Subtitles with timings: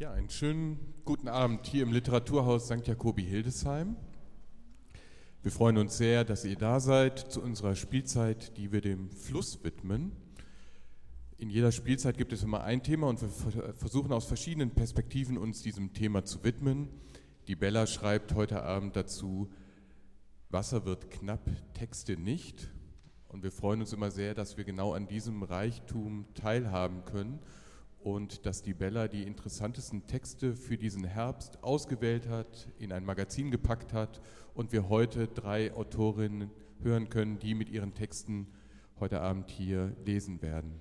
[0.00, 2.86] Ja, einen schönen guten Abend hier im Literaturhaus St.
[2.86, 3.96] Jakobi Hildesheim.
[5.42, 9.64] Wir freuen uns sehr, dass ihr da seid zu unserer Spielzeit, die wir dem Fluss
[9.64, 10.12] widmen.
[11.36, 15.62] In jeder Spielzeit gibt es immer ein Thema und wir versuchen aus verschiedenen Perspektiven uns
[15.62, 16.90] diesem Thema zu widmen.
[17.48, 19.50] Die Bella schreibt heute Abend dazu,
[20.48, 22.70] Wasser wird knapp, Texte nicht.
[23.26, 27.40] Und wir freuen uns immer sehr, dass wir genau an diesem Reichtum teilhaben können
[28.00, 33.50] und dass die Bella die interessantesten Texte für diesen Herbst ausgewählt hat, in ein Magazin
[33.50, 34.20] gepackt hat
[34.54, 38.46] und wir heute drei Autorinnen hören können, die mit ihren Texten
[39.00, 40.80] heute Abend hier lesen werden.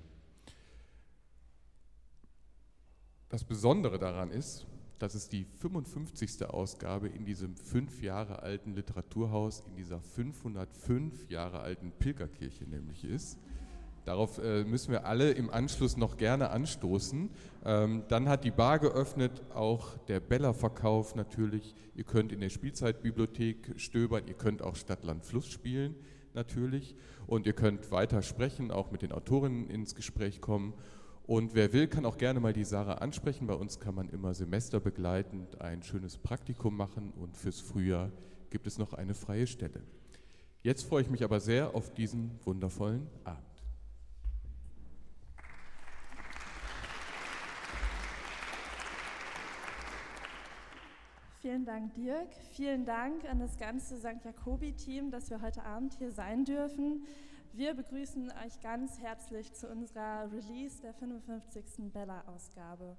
[3.29, 4.65] Das Besondere daran ist,
[4.99, 6.45] dass es die 55.
[6.45, 13.37] Ausgabe in diesem fünf Jahre alten Literaturhaus, in dieser 505 Jahre alten Pilgerkirche nämlich ist.
[14.07, 17.29] Darauf äh, müssen wir alle im Anschluss noch gerne anstoßen.
[17.65, 21.75] Ähm, dann hat die Bar geöffnet, auch der Bella-Verkauf natürlich.
[21.93, 25.93] Ihr könnt in der Spielzeitbibliothek stöbern, ihr könnt auch Stadt, Land, Fluss spielen
[26.33, 26.95] natürlich.
[27.25, 30.73] Und ihr könnt weiter sprechen, auch mit den Autorinnen ins Gespräch kommen.
[31.23, 33.45] Und wer will, kann auch gerne mal die Sarah ansprechen.
[33.45, 38.13] Bei uns kann man immer semesterbegleitend ein schönes Praktikum machen und fürs Frühjahr
[38.51, 39.83] gibt es noch eine freie Stelle.
[40.63, 43.46] Jetzt freue ich mich aber sehr auf diesen wundervollen Abend.
[51.47, 52.27] Vielen Dank, Dirk.
[52.51, 54.21] Vielen Dank an das ganze St.
[54.21, 57.05] Jakobi-Team, dass wir heute Abend hier sein dürfen.
[57.53, 61.89] Wir begrüßen euch ganz herzlich zu unserer Release der 55.
[61.93, 62.97] Bella-Ausgabe.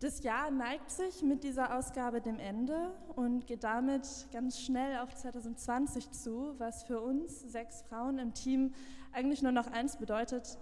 [0.00, 5.14] Das Jahr neigt sich mit dieser Ausgabe dem Ende und geht damit ganz schnell auf
[5.14, 8.74] 2020 zu, was für uns sechs Frauen im Team
[9.12, 10.58] eigentlich nur noch eins bedeutet,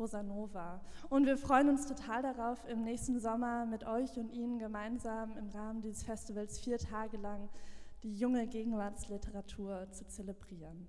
[0.00, 0.80] Rosanova.
[1.10, 5.50] Und wir freuen uns total darauf, im nächsten Sommer mit euch und Ihnen gemeinsam im
[5.50, 7.48] Rahmen dieses Festivals vier Tage lang
[8.02, 10.88] die junge Gegenwartsliteratur zu zelebrieren.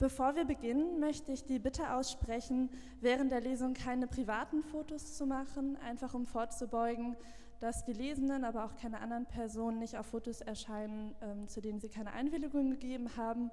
[0.00, 5.26] Bevor wir beginnen, möchte ich die Bitte aussprechen, während der Lesung keine privaten Fotos zu
[5.26, 7.16] machen, einfach um vorzubeugen,
[7.58, 11.80] dass die Lesenden, aber auch keine anderen Personen nicht auf Fotos erscheinen, ähm, zu denen
[11.80, 13.50] sie keine Einwilligung gegeben haben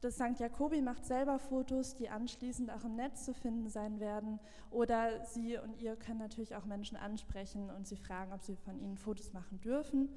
[0.00, 0.38] das St.
[0.38, 4.38] Jakobi macht selber Fotos, die anschließend auch im Netz zu finden sein werden.
[4.70, 8.78] Oder Sie und ihr können natürlich auch Menschen ansprechen und sie fragen, ob sie von
[8.78, 10.08] ihnen Fotos machen dürfen.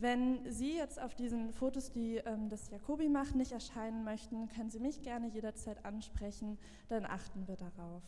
[0.00, 4.70] Wenn Sie jetzt auf diesen Fotos, die ähm, das Jakobi macht, nicht erscheinen möchten, können
[4.70, 6.56] Sie mich gerne jederzeit ansprechen,
[6.88, 8.02] dann achten wir darauf.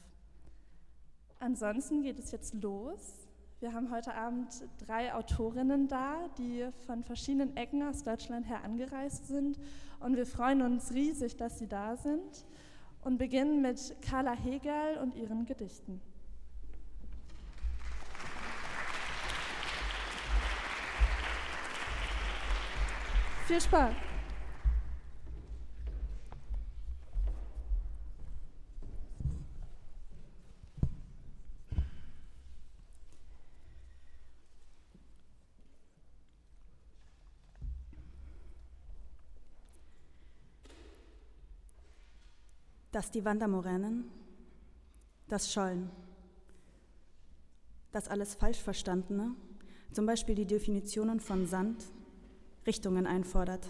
[1.41, 3.30] Ansonsten geht es jetzt los.
[3.61, 4.49] Wir haben heute Abend
[4.87, 9.59] drei Autorinnen da, die von verschiedenen Ecken aus Deutschland her angereist sind.
[9.99, 12.47] Und wir freuen uns riesig, dass sie da sind
[13.03, 16.01] und beginnen mit Carla Hegel und ihren Gedichten.
[23.47, 24.10] Viel Spaß!
[42.93, 44.11] Dass die Wandermoränen,
[45.29, 45.91] das Schollen,
[47.93, 49.35] das alles falsch Verstandene,
[49.93, 51.85] zum Beispiel die Definitionen von Sand,
[52.67, 53.67] Richtungen einfordert,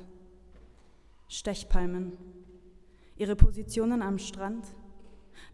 [1.29, 2.17] Stechpalmen,
[3.17, 4.67] ihre Positionen am Strand,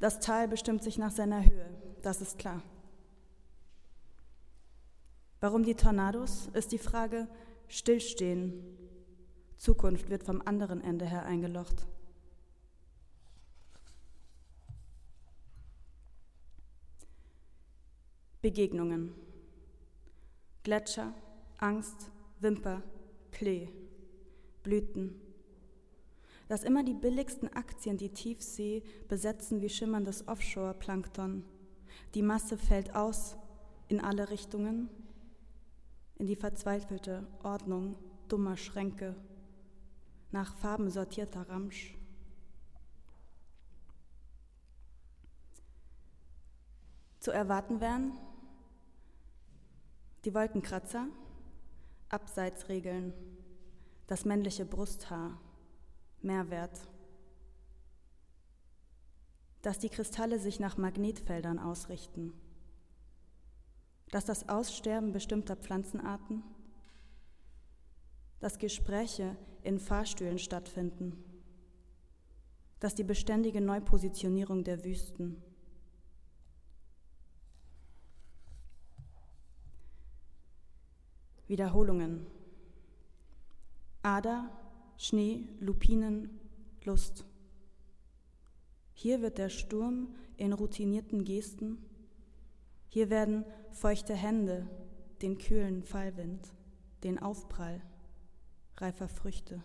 [0.00, 1.68] das Tal bestimmt sich nach seiner Höhe,
[2.02, 2.62] das ist klar.
[5.40, 7.28] Warum die Tornados, ist die Frage
[7.68, 8.52] Stillstehen.
[9.56, 11.86] Zukunft wird vom anderen Ende her eingelocht.
[18.46, 19.12] Begegnungen.
[20.62, 21.12] Gletscher,
[21.58, 22.80] Angst, Wimper,
[23.32, 23.68] Klee,
[24.62, 25.20] Blüten.
[26.46, 31.42] Dass immer die billigsten Aktien die Tiefsee besetzen wie schimmerndes Offshore-Plankton.
[32.14, 33.36] Die Masse fällt aus
[33.88, 34.90] in alle Richtungen,
[36.14, 37.96] in die verzweifelte Ordnung
[38.28, 39.16] dummer Schränke,
[40.30, 41.96] nach Farben sortierter Ramsch.
[47.18, 48.12] Zu erwarten wären
[50.26, 51.06] die Wolkenkratzer,
[52.08, 53.14] Abseitsregeln,
[54.08, 55.40] das männliche Brusthaar,
[56.20, 56.88] Mehrwert.
[59.62, 62.32] Dass die Kristalle sich nach Magnetfeldern ausrichten.
[64.10, 66.42] Dass das Aussterben bestimmter Pflanzenarten.
[68.40, 71.22] Dass Gespräche in Fahrstühlen stattfinden.
[72.80, 75.40] Dass die beständige Neupositionierung der Wüsten.
[81.46, 82.26] Wiederholungen.
[84.02, 84.50] Ader,
[84.96, 86.40] Schnee, Lupinen,
[86.84, 87.24] Lust.
[88.92, 91.78] Hier wird der Sturm in routinierten Gesten,
[92.88, 94.66] hier werden feuchte Hände,
[95.20, 96.52] den kühlen Fallwind,
[97.02, 97.82] den Aufprall
[98.76, 99.62] reifer Früchte.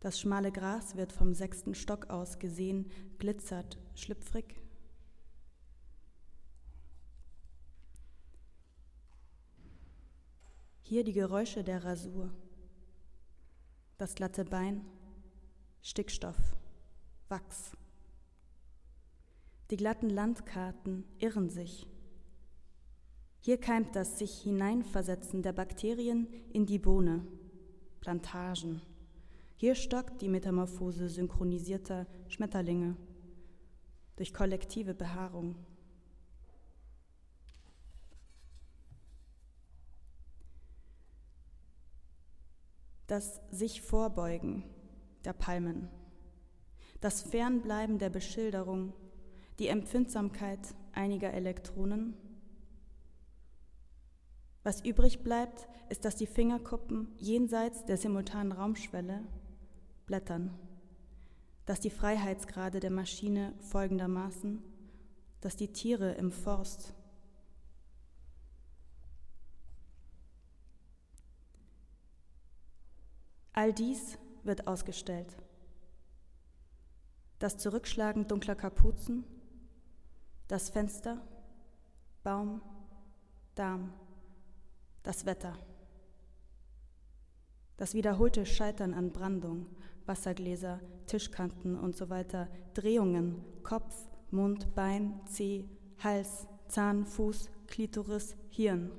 [0.00, 4.63] Das schmale Gras wird vom sechsten Stock aus gesehen, glitzert, schlüpfrig.
[10.86, 12.28] Hier die Geräusche der Rasur,
[13.96, 14.84] das glatte Bein,
[15.80, 16.36] Stickstoff,
[17.30, 17.74] Wachs.
[19.70, 21.86] Die glatten Landkarten irren sich.
[23.40, 27.26] Hier keimt das sich hineinversetzen der Bakterien in die Bohne,
[28.00, 28.82] Plantagen.
[29.56, 32.94] Hier stockt die Metamorphose synchronisierter Schmetterlinge
[34.16, 35.56] durch kollektive Behaarung.
[43.06, 44.64] Das sich vorbeugen
[45.24, 45.88] der Palmen,
[47.00, 48.92] das Fernbleiben der Beschilderung,
[49.58, 52.14] die Empfindsamkeit einiger Elektronen.
[54.62, 59.20] Was übrig bleibt, ist, dass die Fingerkuppen jenseits der simultanen Raumschwelle
[60.06, 60.58] blättern,
[61.66, 64.62] dass die Freiheitsgrade der Maschine folgendermaßen,
[65.42, 66.94] dass die Tiere im Forst
[73.56, 75.36] All dies wird ausgestellt.
[77.38, 79.24] Das Zurückschlagen dunkler Kapuzen,
[80.48, 81.22] das Fenster,
[82.24, 82.60] Baum,
[83.54, 83.92] Darm,
[85.04, 85.56] das Wetter.
[87.76, 89.66] Das wiederholte Scheitern an Brandung,
[90.04, 93.94] Wassergläser, Tischkanten und so weiter, Drehungen, Kopf,
[94.32, 95.68] Mund, Bein, Zeh,
[96.02, 98.90] Hals, Zahn, Fuß, Klitoris, Hirn.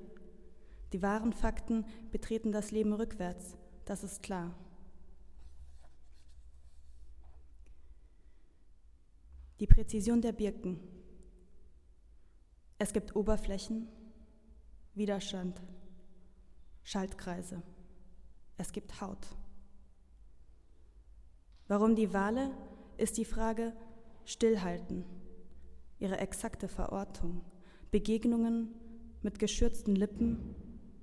[0.93, 4.53] Die wahren Fakten betreten das Leben rückwärts, das ist klar.
[9.59, 10.79] Die Präzision der Birken.
[12.77, 13.87] Es gibt Oberflächen,
[14.95, 15.61] Widerstand,
[16.83, 17.61] Schaltkreise.
[18.57, 19.27] Es gibt Haut.
[21.67, 22.51] Warum die Wale,
[22.97, 23.73] ist die Frage
[24.25, 25.05] Stillhalten,
[25.99, 27.41] ihre exakte Verortung,
[27.91, 28.73] Begegnungen
[29.21, 30.55] mit geschürzten Lippen,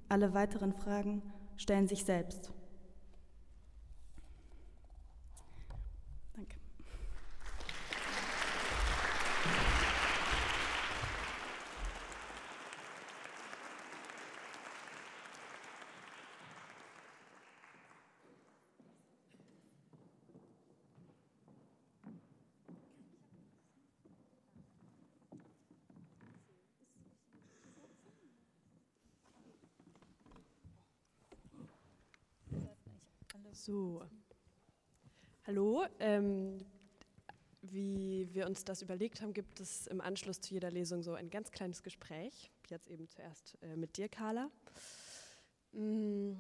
[0.09, 1.23] alle weiteren Fragen
[1.57, 2.53] stellen sich selbst.
[33.73, 34.03] So,
[35.47, 35.87] hallo.
[35.99, 36.59] Ähm,
[37.63, 41.31] wie wir uns das überlegt haben, gibt es im Anschluss zu jeder Lesung so ein
[41.31, 42.51] ganz kleines Gespräch.
[42.69, 44.51] Jetzt eben zuerst äh, mit dir, Carla.
[45.73, 46.33] Mm,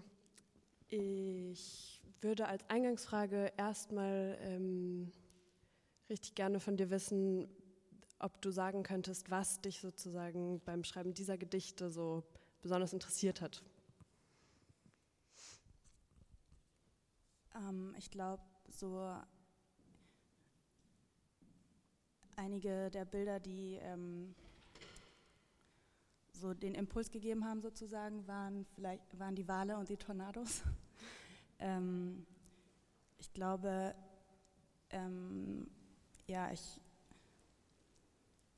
[0.90, 5.10] ich würde als Eingangsfrage erstmal ähm,
[6.10, 7.48] richtig gerne von dir wissen,
[8.18, 12.24] ob du sagen könntest, was dich sozusagen beim Schreiben dieser Gedichte so
[12.60, 13.62] besonders interessiert hat.
[17.54, 19.14] Ähm, ich glaube, so
[22.36, 24.34] einige der Bilder, die ähm,
[26.32, 30.62] so den Impuls gegeben haben, sozusagen, waren vielleicht waren die Wale und die Tornados.
[31.58, 32.26] ähm,
[33.18, 33.94] ich glaube,
[34.90, 35.70] ähm,
[36.26, 36.80] ja, ich,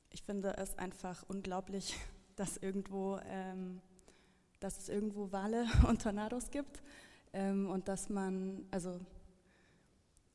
[0.09, 1.95] ich finde es einfach unglaublich,
[2.35, 3.81] dass irgendwo, ähm,
[4.59, 6.81] dass es irgendwo Wale und Tornados gibt
[7.35, 8.97] ähm, und dass man, also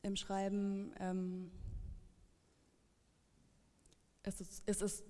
[0.03, 1.51] im Schreiben, ähm,
[4.23, 5.05] es, ist, es ist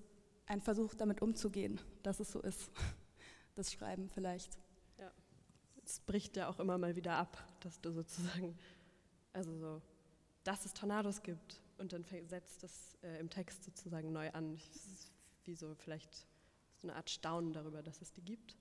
[0.45, 2.71] ein Versuch, damit umzugehen, dass es so ist,
[3.55, 4.57] das Schreiben vielleicht.
[4.97, 5.11] Ja,
[5.83, 8.57] es bricht ja auch immer mal wieder ab, dass du sozusagen,
[9.33, 9.81] also so,
[10.45, 14.53] dass es Tornados gibt und dann setzt das äh, im Text sozusagen neu an.
[14.53, 15.11] Es ist
[15.43, 16.25] wie so vielleicht
[16.77, 18.55] so eine Art Staunen darüber, dass es die gibt.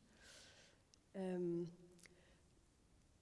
[1.14, 1.70] Ähm,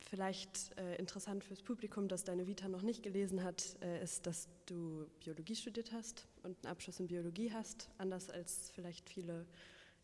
[0.08, 4.48] Vielleicht äh, interessant fürs Publikum, das deine Vita noch nicht gelesen hat, äh, ist, dass
[4.64, 9.44] du Biologie studiert hast und einen Abschluss in Biologie hast, anders als vielleicht viele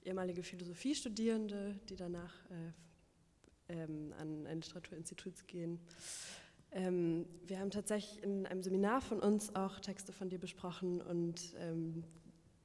[0.04, 5.80] ehemalige Philosophiestudierende, die danach äh, ähm, an ein Literaturinstitut gehen.
[6.70, 11.54] Ähm, wir haben tatsächlich in einem Seminar von uns auch Texte von dir besprochen und
[11.56, 12.04] ähm,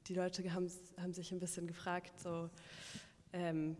[0.08, 2.50] die Leute haben, haben, sich ein bisschen gefragt, so,
[3.32, 3.78] ähm,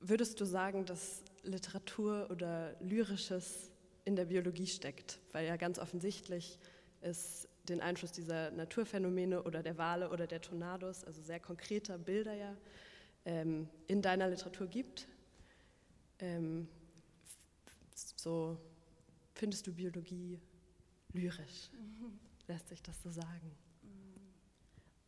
[0.00, 3.70] würdest du sagen, dass Literatur oder Lyrisches
[4.04, 5.20] in der Biologie steckt?
[5.32, 6.58] Weil ja ganz offensichtlich
[7.00, 12.34] es den Einfluss dieser Naturphänomene oder der Wale oder der Tornados, also sehr konkreter Bilder
[12.34, 12.56] ja,
[13.24, 15.06] ähm, in deiner Literatur gibt.
[16.18, 16.68] Ähm,
[17.94, 18.58] so
[19.34, 20.38] findest du Biologie
[21.12, 21.70] lyrisch?
[22.48, 23.52] Lässt sich das so sagen?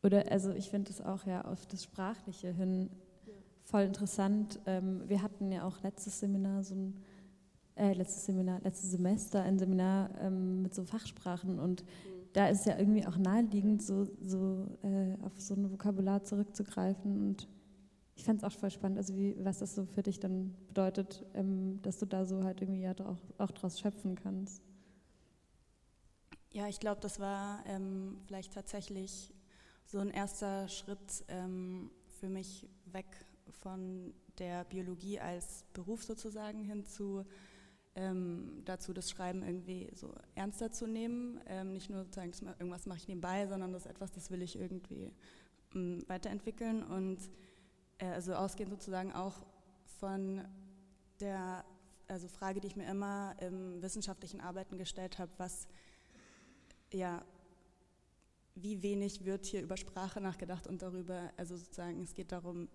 [0.02, 2.90] Oder also ich finde es auch ja auf das Sprachliche hin
[3.64, 4.61] voll interessant.
[4.66, 7.02] Ähm, wir hatten ja auch letztes Seminar so ein
[7.75, 11.87] äh, letztes Seminar, letztes Semester ein Seminar ähm, mit so Fachsprachen und mhm.
[12.33, 17.49] da ist ja irgendwie auch naheliegend, so, so äh, auf so ein Vokabular zurückzugreifen und
[18.14, 21.25] ich fand es auch voll spannend, also wie, was das so für dich dann bedeutet,
[21.35, 24.62] ähm, dass du da so halt irgendwie ja auch, auch draus schöpfen kannst.
[26.50, 29.33] Ja, ich glaube, das war ähm, vielleicht tatsächlich
[29.87, 31.90] so ein erster Schritt ähm,
[32.21, 33.07] für mich weg
[33.50, 37.25] von der Biologie als Beruf sozusagen hin zu
[37.94, 41.40] ähm, dazu, das Schreiben irgendwie so ernster zu nehmen.
[41.46, 44.56] Ähm, nicht nur sozusagen, irgendwas mache ich nebenbei, sondern das ist etwas, das will ich
[44.56, 45.12] irgendwie
[45.75, 47.18] ähm, weiterentwickeln und
[47.99, 49.44] äh, also ausgehend sozusagen auch
[49.99, 50.42] von
[51.20, 51.64] der
[52.08, 55.66] also Frage, die ich mir immer im wissenschaftlichen Arbeiten gestellt habe, was
[56.92, 57.22] ja
[58.54, 62.68] wie wenig wird hier über Sprache nachgedacht und darüber, also sozusagen, es geht darum,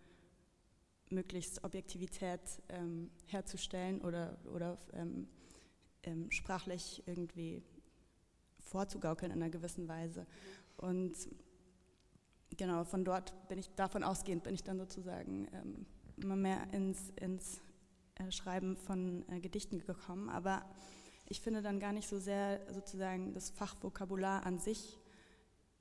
[1.09, 5.27] möglichst Objektivität ähm, herzustellen oder, oder ähm,
[6.03, 7.63] ähm, sprachlich irgendwie
[8.59, 10.25] vorzugaukeln in einer gewissen Weise.
[10.77, 11.15] Und
[12.55, 15.85] genau, von dort bin ich, davon ausgehend bin ich dann sozusagen ähm,
[16.17, 17.61] immer mehr ins, ins
[18.15, 20.29] äh, Schreiben von äh, Gedichten gekommen.
[20.29, 20.65] Aber
[21.27, 24.97] ich finde dann gar nicht so sehr sozusagen das Fachvokabular an sich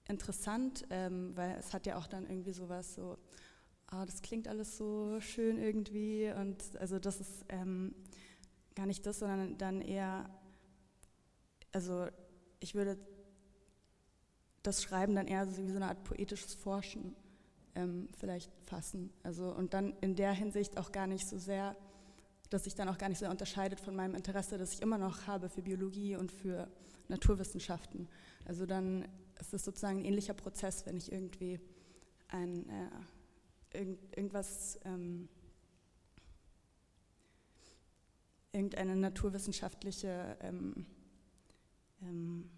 [0.09, 3.19] interessant, ähm, weil es hat ja auch dann irgendwie sowas so,
[3.93, 7.95] oh, das klingt alles so schön irgendwie und also das ist ähm,
[8.75, 10.29] gar nicht das, sondern dann eher,
[11.73, 12.07] also
[12.61, 12.99] ich würde
[14.63, 17.15] das Schreiben dann eher so wie so eine Art poetisches Forschen
[17.75, 19.11] ähm, vielleicht fassen.
[19.23, 21.77] Also und dann in der Hinsicht auch gar nicht so sehr,
[22.51, 25.27] dass sich dann auch gar nicht so unterscheidet von meinem Interesse, das ich immer noch
[25.27, 26.69] habe für Biologie und für
[27.09, 28.09] Naturwissenschaften.
[28.45, 29.07] Also dann
[29.41, 31.61] ist es sozusagen ein ähnlicher Prozess, wenn ich irgendwie
[32.29, 32.89] ein äh,
[33.77, 35.29] irgend, irgendwas, ähm,
[38.53, 40.87] irgendeine naturwissenschaftliche ähm,
[42.03, 42.51] ähm,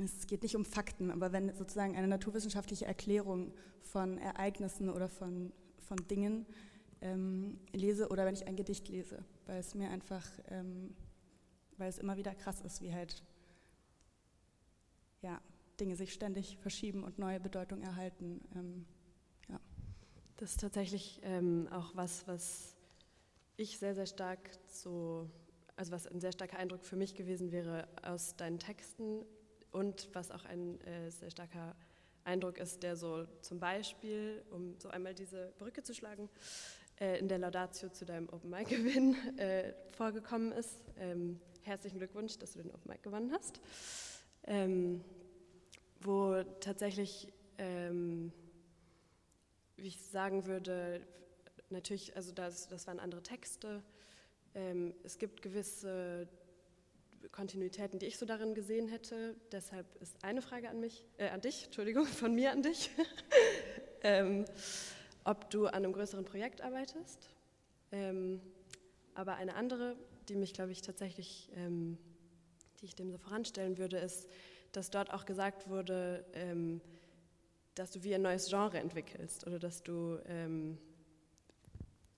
[0.00, 5.52] es geht nicht um Fakten, aber wenn sozusagen eine naturwissenschaftliche Erklärung von Ereignissen oder von,
[5.78, 6.46] von Dingen
[7.00, 10.94] ähm, lese oder wenn ich ein Gedicht lese, weil es mir einfach, ähm,
[11.76, 13.24] weil es immer wieder krass ist, wie halt
[15.22, 15.40] ja,
[15.80, 18.40] Dinge sich ständig verschieben und neue Bedeutung erhalten.
[18.54, 18.86] Ähm,
[19.48, 19.60] ja.
[20.36, 22.76] Das ist tatsächlich ähm, auch was, was
[23.56, 25.28] ich sehr, sehr stark so,
[25.76, 29.24] also was ein sehr starker Eindruck für mich gewesen wäre aus deinen Texten
[29.72, 31.74] und was auch ein äh, sehr starker
[32.24, 36.28] Eindruck ist, der so zum Beispiel, um so einmal diese Brücke zu schlagen,
[37.00, 40.84] äh, in der Laudatio zu deinem Open Mic Gewinn äh, vorgekommen ist.
[40.98, 43.60] Ähm, herzlichen Glückwunsch, dass du den Open Mic gewonnen hast.
[44.44, 45.02] Ähm,
[46.00, 48.32] wo tatsächlich, ähm,
[49.76, 51.06] wie ich sagen würde,
[51.70, 53.82] natürlich, also das, das waren andere Texte.
[54.54, 56.28] Ähm, es gibt gewisse
[57.32, 59.36] Kontinuitäten, die ich so darin gesehen hätte.
[59.52, 62.90] Deshalb ist eine Frage an mich, äh, an dich, Entschuldigung, von mir an dich,
[64.02, 64.44] ähm,
[65.24, 67.28] ob du an einem größeren Projekt arbeitest.
[67.90, 68.40] Ähm,
[69.14, 69.96] aber eine andere,
[70.28, 71.98] die mich, glaube ich, tatsächlich, ähm,
[72.80, 74.28] die ich dem so voranstellen würde, ist,
[74.72, 76.80] dass dort auch gesagt wurde, ähm,
[77.74, 80.78] dass du wie ein neues Genre entwickelst oder dass du ähm,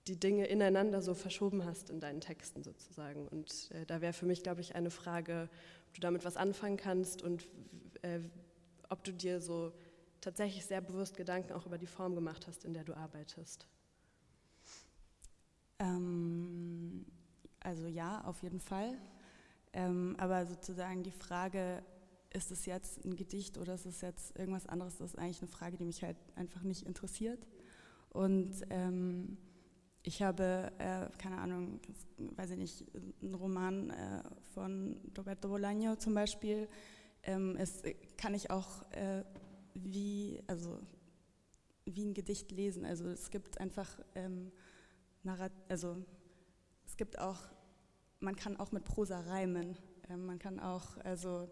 [0.07, 3.27] die Dinge ineinander so verschoben hast in deinen Texten sozusagen.
[3.27, 5.49] Und äh, da wäre für mich, glaube ich, eine Frage,
[5.87, 7.47] ob du damit was anfangen kannst und
[8.01, 8.19] äh,
[8.89, 9.71] ob du dir so
[10.19, 13.67] tatsächlich sehr bewusst Gedanken auch über die Form gemacht hast, in der du arbeitest.
[15.79, 17.05] Ähm,
[17.59, 18.97] also ja, auf jeden Fall.
[19.73, 21.83] Ähm, aber sozusagen die Frage,
[22.33, 25.51] ist es jetzt ein Gedicht oder ist es jetzt irgendwas anderes, das ist eigentlich eine
[25.51, 27.45] Frage, die mich halt einfach nicht interessiert.
[28.09, 29.37] Und ähm,
[30.03, 31.79] ich habe, äh, keine Ahnung,
[32.17, 32.85] weiß ich nicht,
[33.21, 34.23] einen Roman äh,
[34.53, 36.67] von Roberto Bolaño zum Beispiel,
[37.23, 37.83] ähm, es
[38.17, 39.23] kann ich auch äh,
[39.73, 40.79] wie, also,
[41.85, 42.85] wie ein Gedicht lesen.
[42.85, 44.51] Also es gibt einfach, ähm,
[45.69, 45.97] also
[46.85, 47.39] es gibt auch,
[48.19, 49.77] man kann auch mit Prosa reimen.
[50.09, 51.49] Ähm, man kann auch, also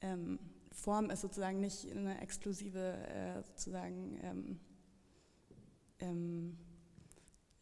[0.00, 0.38] ähm,
[0.72, 4.60] Form ist sozusagen nicht eine exklusive äh, sozusagen ähm,
[6.00, 6.58] ähm,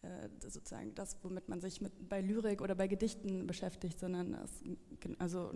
[0.02, 4.62] äh, sozusagen das, womit man sich mit, bei Lyrik oder bei Gedichten beschäftigt, sondern es,
[5.18, 5.52] also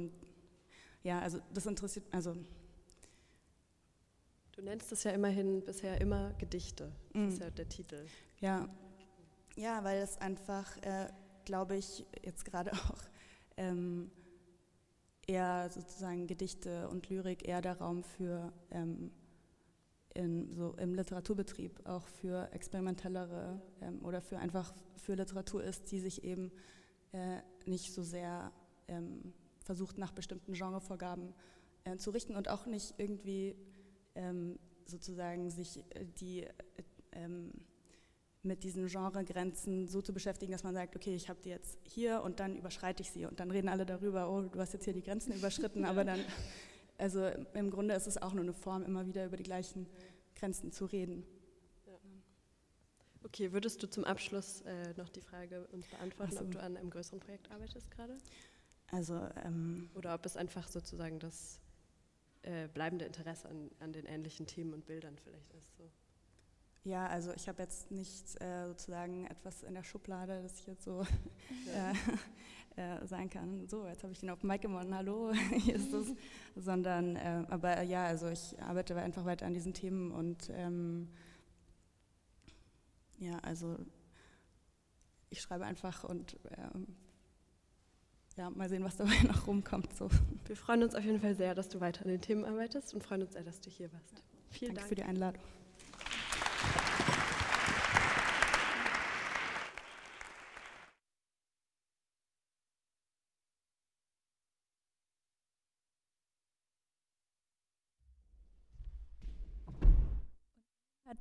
[1.03, 2.35] ja, also das interessiert, also
[4.57, 6.91] Du nennst es ja immerhin bisher immer Gedichte.
[7.13, 7.29] Das mm.
[7.29, 8.07] ist ja der Titel.
[8.41, 8.67] Ja,
[9.55, 11.09] ja, weil es einfach, äh,
[11.45, 13.03] glaube ich, jetzt gerade auch
[13.59, 14.11] ähm,
[15.27, 19.11] eher sozusagen Gedichte und Lyrik eher der Raum für ähm,
[20.15, 26.01] in, so im Literaturbetrieb auch für experimentellere ähm, oder für einfach für Literatur ist, die
[26.01, 26.51] sich eben
[27.13, 28.53] äh, nicht so sehr
[28.89, 29.33] ähm,
[29.65, 31.35] versucht nach bestimmten Genrevorgaben
[31.85, 33.57] äh, zu richten und auch nicht irgendwie
[34.15, 36.53] ähm, sozusagen sich äh, die äh,
[37.13, 37.53] ähm,
[38.47, 42.23] mit diesen Genregrenzen so zu beschäftigen, dass man sagt, okay, ich habe die jetzt hier
[42.23, 44.95] und dann überschreite ich sie und dann reden alle darüber, oh, du hast jetzt hier
[44.95, 46.21] die Grenzen überschritten, aber dann,
[46.99, 49.87] also im Grunde ist es auch nur eine Form, immer wieder über die gleichen
[50.35, 51.25] Grenzen zu reden.
[53.27, 56.41] Okay, würdest du zum Abschluss äh, noch die Frage uns beantworten, so.
[56.43, 58.17] ob du an einem größeren Projekt arbeitest gerade?
[58.93, 61.59] Also ähm, oder ob es einfach sozusagen das
[62.43, 65.77] äh, bleibende Interesse an, an, den ähnlichen Themen und Bildern vielleicht ist.
[65.77, 65.91] So.
[66.87, 70.85] Ja, also ich habe jetzt nicht äh, sozusagen etwas in der Schublade, das ich jetzt
[70.85, 71.05] so
[71.75, 71.91] ja.
[72.77, 75.93] äh, äh sagen kann, so, jetzt habe ich den auf Mike gewonnen, hallo, hier ist
[75.93, 76.15] es.
[76.55, 81.09] Sondern, äh, aber ja, also ich arbeite einfach weiter an diesen Themen und ähm,
[83.19, 83.77] ja, also
[85.29, 86.87] ich schreibe einfach und ähm,
[88.37, 89.93] ja, mal sehen, was dabei noch rumkommt.
[89.97, 90.09] So.
[90.45, 93.03] Wir freuen uns auf jeden Fall sehr, dass du weiter an den Themen arbeitest und
[93.03, 94.23] freuen uns sehr, dass du hier warst.
[94.51, 95.43] Vielen Danke Dank für die Einladung.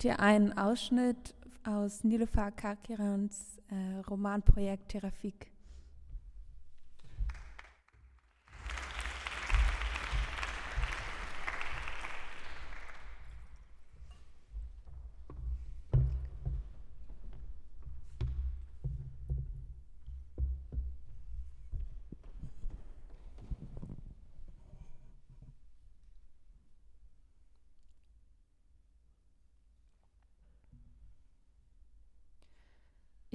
[0.02, 5.48] Hier einen Ausschnitt aus Nilüfer Karkirans äh, Romanprojekt Terafik.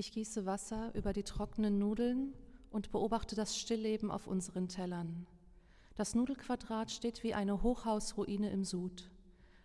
[0.00, 2.32] Ich gieße Wasser über die trockenen Nudeln
[2.70, 5.26] und beobachte das Stillleben auf unseren Tellern.
[5.94, 9.10] Das Nudelquadrat steht wie eine Hochhausruine im Sud.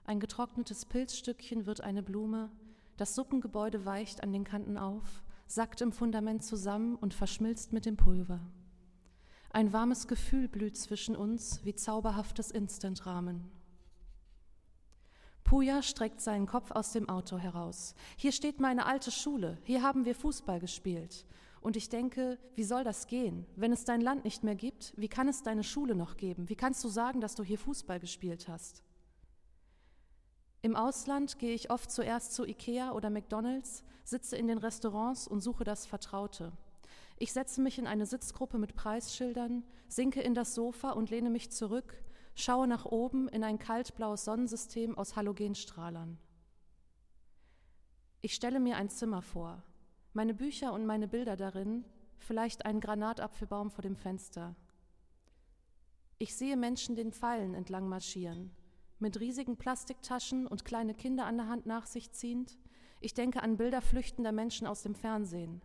[0.04, 2.52] Ein getrocknetes Pilzstückchen wird eine Blume,
[2.98, 7.96] das Suppengebäude weicht an den Kanten auf, sackt im Fundament zusammen und verschmilzt mit dem
[7.96, 8.42] Pulver.
[9.52, 13.55] Ein warmes Gefühl blüht zwischen uns wie zauberhaftes Instantrahmen.
[15.46, 17.94] Puja streckt seinen Kopf aus dem Auto heraus.
[18.18, 21.24] Hier steht meine alte Schule, hier haben wir Fußball gespielt.
[21.62, 23.46] Und ich denke, wie soll das gehen?
[23.56, 26.50] Wenn es dein Land nicht mehr gibt, wie kann es deine Schule noch geben?
[26.50, 28.82] Wie kannst du sagen, dass du hier Fußball gespielt hast?
[30.64, 35.42] Im Ausland gehe ich oft zuerst zu Ikea oder McDonald's, sitze in den Restaurants und
[35.42, 36.54] suche das Vertraute.
[37.18, 41.52] Ich setze mich in eine Sitzgruppe mit Preisschildern, sinke in das Sofa und lehne mich
[41.52, 42.04] zurück,
[42.36, 46.18] schaue nach oben in ein kaltblaues Sonnensystem aus Halogenstrahlern.
[48.22, 49.64] Ich stelle mir ein Zimmer vor,
[50.14, 51.86] meine Bücher und meine Bilder darin,
[52.18, 54.56] vielleicht einen Granatapfelbaum vor dem Fenster.
[56.18, 58.52] Ich sehe Menschen den Pfeilen entlang marschieren,
[59.00, 62.58] mit riesigen Plastiktaschen und kleine Kinder an der Hand nach sich ziehend.
[63.02, 65.62] Ich denke an Bilder flüchtender Menschen aus dem Fernsehen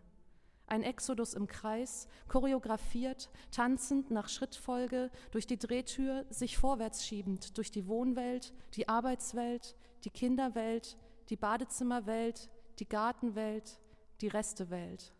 [0.71, 7.71] ein Exodus im Kreis, choreografiert, tanzend nach Schrittfolge durch die Drehtür, sich vorwärts schiebend durch
[7.71, 10.97] die Wohnwelt, die Arbeitswelt, die Kinderwelt,
[11.29, 13.81] die Badezimmerwelt, die Gartenwelt,
[14.21, 15.13] die Restewelt.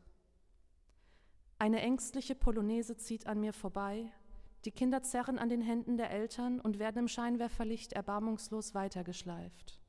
[1.59, 4.11] Eine ängstliche Polonaise zieht an mir vorbei,
[4.63, 9.79] die Kinder zerren an den Händen der Eltern und werden im Scheinwerferlicht erbarmungslos weitergeschleift.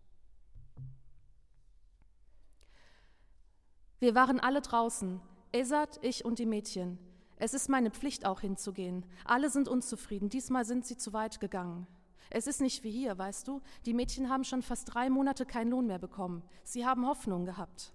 [4.01, 5.21] Wir waren alle draußen,
[5.55, 6.99] Esat, ich und die Mädchen.
[7.37, 9.05] Es ist meine Pflicht auch hinzugehen.
[9.27, 10.31] Alle sind unzufrieden.
[10.31, 11.87] Diesmal sind sie zu weit gegangen.
[12.31, 13.61] Es ist nicht wie hier, weißt du?
[13.85, 16.43] Die Mädchen haben schon fast drei Monate keinen Lohn mehr bekommen.
[16.65, 17.93] Sie haben Hoffnung gehabt.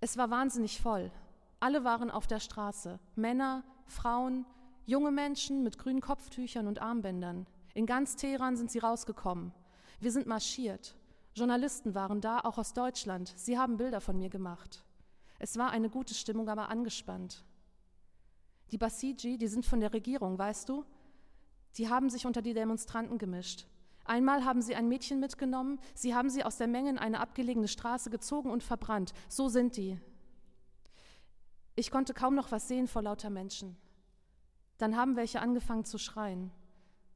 [0.00, 1.10] Es war wahnsinnig voll.
[1.60, 2.98] Alle waren auf der Straße.
[3.14, 4.46] Männer, Frauen,
[4.86, 7.46] junge Menschen mit grünen Kopftüchern und Armbändern.
[7.74, 9.52] In ganz Teheran sind sie rausgekommen.
[10.00, 10.96] Wir sind marschiert.
[11.34, 13.34] Journalisten waren da, auch aus Deutschland.
[13.36, 14.82] Sie haben Bilder von mir gemacht.
[15.38, 17.44] Es war eine gute Stimmung, aber angespannt.
[18.70, 20.84] Die Basiji, die sind von der Regierung, weißt du?
[21.76, 23.66] Die haben sich unter die Demonstranten gemischt.
[24.04, 27.68] Einmal haben sie ein Mädchen mitgenommen, sie haben sie aus der Menge in eine abgelegene
[27.68, 29.14] Straße gezogen und verbrannt.
[29.28, 29.98] So sind die.
[31.74, 33.76] Ich konnte kaum noch was sehen vor lauter Menschen.
[34.78, 36.50] Dann haben welche angefangen zu schreien.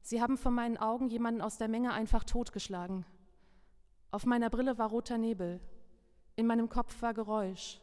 [0.01, 3.05] Sie haben vor meinen Augen jemanden aus der Menge einfach totgeschlagen.
[4.11, 5.61] Auf meiner Brille war roter Nebel.
[6.35, 7.79] In meinem Kopf war Geräusch.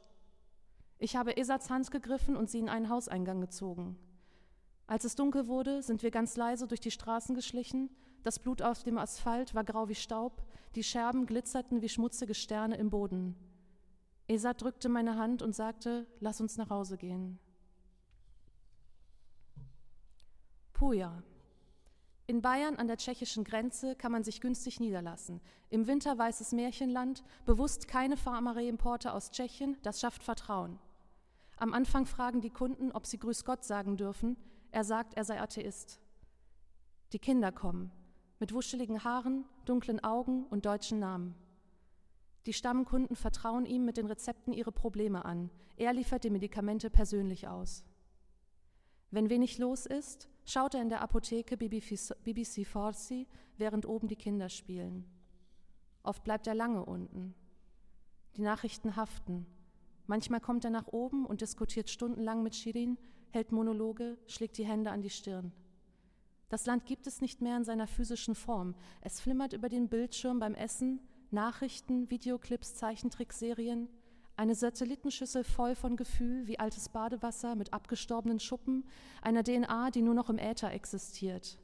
[0.99, 3.99] Ich habe Esats Hand gegriffen und sie in einen Hauseingang gezogen.
[4.87, 7.91] Als es dunkel wurde, sind wir ganz leise durch die Straßen geschlichen.
[8.23, 10.43] Das Blut auf dem Asphalt war grau wie Staub,
[10.75, 13.37] die Scherben glitzerten wie schmutzige Sterne im Boden.
[14.29, 17.39] Esat drückte meine Hand und sagte, lass uns nach Hause gehen.
[20.73, 21.23] Puja.
[22.27, 25.41] In Bayern an der tschechischen Grenze kann man sich günstig niederlassen.
[25.71, 30.79] Im Winter weißes Märchenland, bewusst keine Pharmareimporte aus Tschechien, das schafft Vertrauen.
[31.57, 34.37] Am Anfang fragen die Kunden, ob sie Grüß Gott sagen dürfen.
[34.73, 36.01] Er sagt, er sei Atheist.
[37.13, 37.91] Die Kinder kommen,
[38.39, 41.35] mit wuscheligen Haaren, dunklen Augen und deutschen Namen.
[42.45, 45.51] Die Stammkunden vertrauen ihm mit den Rezepten ihre Probleme an.
[45.77, 47.85] Er liefert die Medikamente persönlich aus.
[49.11, 54.49] Wenn wenig los ist, schaut er in der Apotheke BBC Farsi, während oben die Kinder
[54.49, 55.07] spielen.
[56.03, 57.35] Oft bleibt er lange unten.
[58.37, 59.47] Die Nachrichten haften.
[60.07, 62.99] Manchmal kommt er nach oben und diskutiert stundenlang mit Shirin,
[63.31, 65.53] hält Monologe, schlägt die Hände an die Stirn.
[66.49, 68.75] Das Land gibt es nicht mehr in seiner physischen Form.
[69.01, 71.01] Es flimmert über den Bildschirm beim Essen,
[71.33, 73.89] Nachrichten, Videoclips, Zeichentrickserien,
[74.37, 78.85] eine Satellitenschüssel voll von Gefühl wie altes Badewasser mit abgestorbenen Schuppen,
[79.23, 81.59] einer DNA, die nur noch im Äther existiert.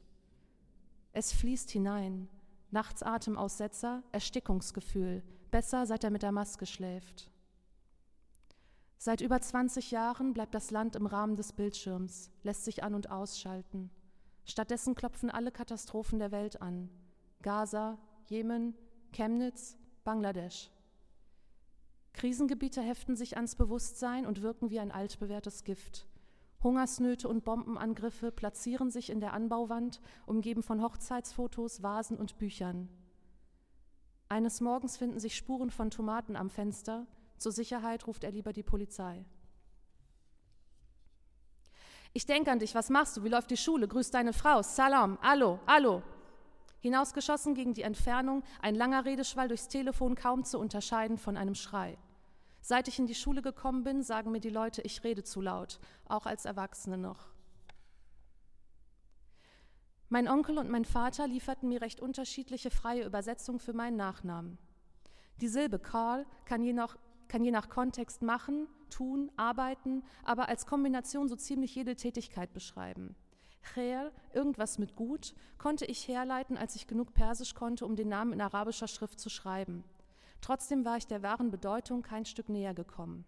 [1.13, 2.27] Es fließt hinein.
[2.71, 5.23] Nachts Atemaussetzer, Erstickungsgefühl.
[5.51, 7.29] Besser, seit er mit der Maske schläft.
[9.05, 13.11] Seit über 20 Jahren bleibt das Land im Rahmen des Bildschirms, lässt sich an- und
[13.11, 13.91] ausschalten.
[14.45, 16.89] Stattdessen klopfen alle Katastrophen der Welt an.
[17.41, 18.73] Gaza, Jemen,
[19.11, 20.71] Chemnitz, Bangladesch.
[22.13, 26.07] Krisengebiete heften sich ans Bewusstsein und wirken wie ein altbewährtes Gift.
[26.63, 32.87] Hungersnöte und Bombenangriffe platzieren sich in der Anbauwand, umgeben von Hochzeitsfotos, Vasen und Büchern.
[34.29, 37.05] Eines Morgens finden sich Spuren von Tomaten am Fenster.
[37.37, 39.25] Zur Sicherheit ruft er lieber die Polizei.
[42.13, 43.23] Ich denke an dich, was machst du?
[43.23, 43.87] Wie läuft die Schule?
[43.87, 44.61] Grüß deine Frau.
[44.61, 46.03] Salam, hallo, hallo.
[46.79, 51.97] Hinausgeschossen gegen die Entfernung, ein langer Redeschwall durchs Telefon kaum zu unterscheiden von einem Schrei.
[52.61, 55.79] Seit ich in die Schule gekommen bin, sagen mir die Leute, ich rede zu laut,
[56.05, 57.33] auch als Erwachsene noch.
[60.09, 64.59] Mein Onkel und mein Vater lieferten mir recht unterschiedliche freie Übersetzungen für meinen Nachnamen.
[65.41, 66.97] Die Silbe Karl kann je, nach,
[67.33, 73.15] kann je nach Kontext machen, tun, arbeiten, aber als Kombination so ziemlich jede Tätigkeit beschreiben.
[73.63, 78.33] Khair, irgendwas mit gut, konnte ich herleiten, als ich genug Persisch konnte, um den Namen
[78.33, 79.83] in arabischer Schrift zu schreiben.
[80.41, 83.25] Trotzdem war ich der wahren Bedeutung kein Stück näher gekommen.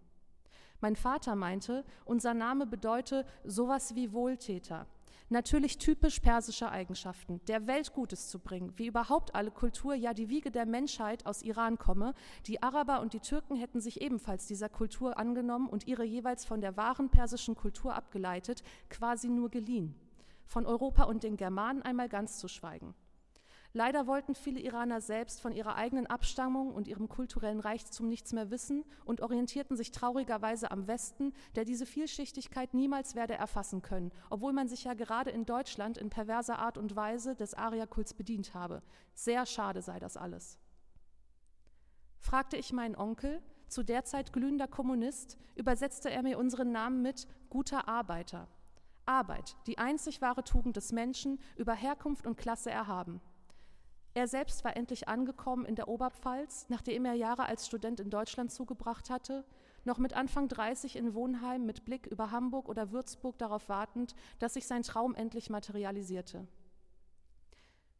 [0.81, 4.85] Mein Vater meinte, unser Name bedeute sowas wie Wohltäter.
[5.29, 10.29] Natürlich typisch persische Eigenschaften, der Welt Gutes zu bringen, wie überhaupt alle Kultur, ja die
[10.29, 12.13] Wiege der Menschheit aus Iran komme.
[12.45, 16.61] Die Araber und die Türken hätten sich ebenfalls dieser Kultur angenommen und ihre jeweils von
[16.61, 19.95] der wahren persischen Kultur abgeleitet, quasi nur geliehen
[20.45, 22.93] von Europa und den Germanen einmal ganz zu schweigen.
[23.77, 28.49] Leider wollten viele Iraner selbst von ihrer eigenen Abstammung und ihrem kulturellen Reichtum nichts mehr
[28.49, 34.53] wissen und orientierten sich traurigerweise am Westen, der diese Vielschichtigkeit niemals werde erfassen können, obwohl
[34.53, 38.81] man sich ja gerade in Deutschland in perverser Art und Weise des Arierkults bedient habe.
[39.13, 40.57] Sehr schade sei das alles.
[42.21, 47.27] Fragte ich meinen Onkel, zu der Zeit glühender Kommunist, übersetzte er mir unseren Namen mit
[47.49, 48.47] guter Arbeiter.
[49.05, 53.19] Arbeit, die einzig wahre Tugend des Menschen, über Herkunft und Klasse erhaben.
[54.15, 58.49] Er selbst war endlich angekommen in der Oberpfalz, nachdem er Jahre als Student in Deutschland
[58.49, 59.43] zugebracht hatte,
[59.83, 64.53] noch mit Anfang 30 in Wohnheim mit Blick über Hamburg oder Würzburg darauf wartend, dass
[64.53, 66.47] sich sein Traum endlich materialisierte.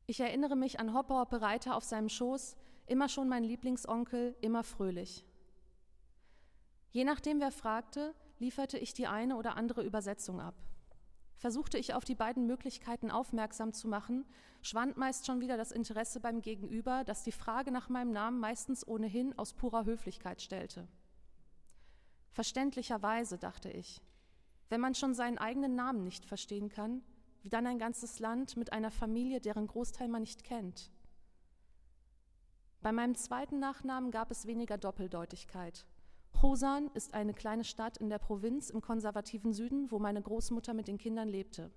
[0.08, 4.64] Ich erinnere mich an Hoppe Hoppe Reiter auf seinem Schoß, immer schon mein Lieblingsonkel, immer
[4.64, 5.26] fröhlich.
[6.92, 10.56] Je nachdem, wer fragte, lieferte ich die eine oder andere Übersetzung ab.
[11.38, 14.26] Versuchte ich auf die beiden Möglichkeiten aufmerksam zu machen,
[14.62, 18.88] schwand meist schon wieder das Interesse beim Gegenüber, das die Frage nach meinem Namen meistens
[18.88, 20.88] ohnehin aus purer Höflichkeit stellte.
[22.32, 24.02] Verständlicherweise, dachte ich,
[24.70, 27.04] wenn man schon seinen eigenen Namen nicht verstehen kann,
[27.44, 30.90] wie dann ein ganzes Land mit einer Familie, deren Großteil man nicht kennt.
[32.82, 35.86] Bei meinem zweiten Nachnamen gab es weniger Doppeldeutigkeit.
[36.40, 40.88] Chosan ist eine kleine Stadt in der Provinz im konservativen Süden, wo meine Großmutter mit
[40.88, 41.72] den Kindern lebte.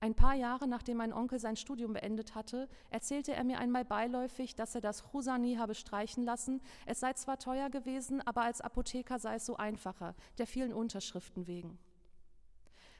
[0.00, 4.54] Ein paar Jahre nachdem mein Onkel sein Studium beendet hatte, erzählte er mir einmal beiläufig,
[4.54, 6.60] dass er das Husani habe streichen lassen.
[6.86, 11.46] Es sei zwar teuer gewesen, aber als Apotheker sei es so einfacher, der vielen Unterschriften
[11.46, 11.78] wegen.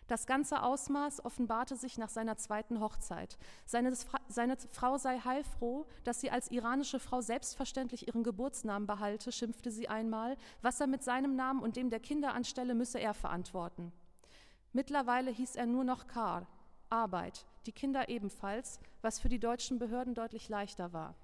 [0.08, 3.38] Das ganze Ausmaß offenbarte sich nach seiner zweiten Hochzeit.
[3.66, 3.92] Seine,
[4.28, 9.88] seine, Frau sei heilfroh, dass sie als iranische Frau selbstverständlich ihren Geburtsnamen behalte, schimpfte sie
[9.88, 10.38] einmal.
[10.62, 13.92] Was er mit seinem Namen und dem der Kinder anstelle, müsse er verantworten.
[14.72, 16.46] Mittlerweile hieß er nur noch Kar,
[16.88, 21.16] Arbeit, die Kinder ebenfalls, was für die deutschen Behörden deutlich leichter war.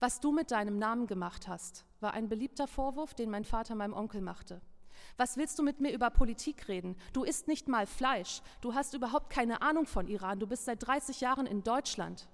[0.00, 3.94] Was du mit deinem Namen gemacht hast, war ein beliebter Vorwurf, den mein Vater meinem
[3.94, 4.60] Onkel machte.
[5.16, 6.96] Was willst du mit mir über Politik reden?
[7.12, 8.42] Du isst nicht mal Fleisch.
[8.60, 10.38] Du hast überhaupt keine Ahnung von Iran.
[10.40, 12.28] Du bist seit 30 Jahren in Deutschland.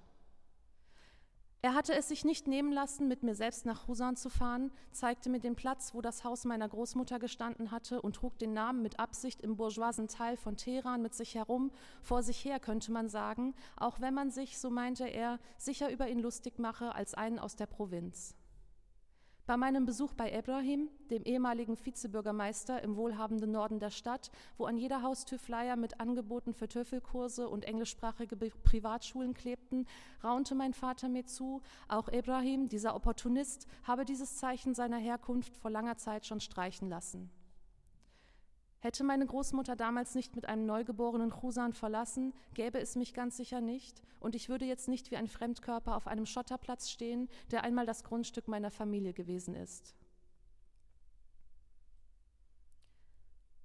[1.65, 5.29] Er hatte es sich nicht nehmen lassen, mit mir selbst nach Husan zu fahren, zeigte
[5.29, 8.99] mir den Platz, wo das Haus meiner Großmutter gestanden hatte und trug den Namen mit
[8.99, 13.55] Absicht im bourgeoisen Teil von Teheran mit sich herum, vor sich her könnte man sagen,
[13.77, 17.55] auch wenn man sich, so meinte er, sicher über ihn lustig mache als einen aus
[17.55, 18.35] der Provinz.
[19.45, 24.77] Bei meinem Besuch bei Ibrahim, dem ehemaligen Vizebürgermeister im wohlhabenden Norden der Stadt, wo an
[24.77, 29.85] jeder Haustür Flyer mit Angeboten für Töffelkurse und englischsprachige Privatschulen klebten,
[30.23, 35.71] raunte mein Vater mir zu, auch Ibrahim, dieser Opportunist, habe dieses Zeichen seiner Herkunft vor
[35.71, 37.29] langer Zeit schon streichen lassen.
[38.83, 43.61] Hätte meine Großmutter damals nicht mit einem neugeborenen Chusan verlassen, gäbe es mich ganz sicher
[43.61, 47.85] nicht, und ich würde jetzt nicht wie ein Fremdkörper auf einem Schotterplatz stehen, der einmal
[47.85, 49.95] das Grundstück meiner Familie gewesen ist.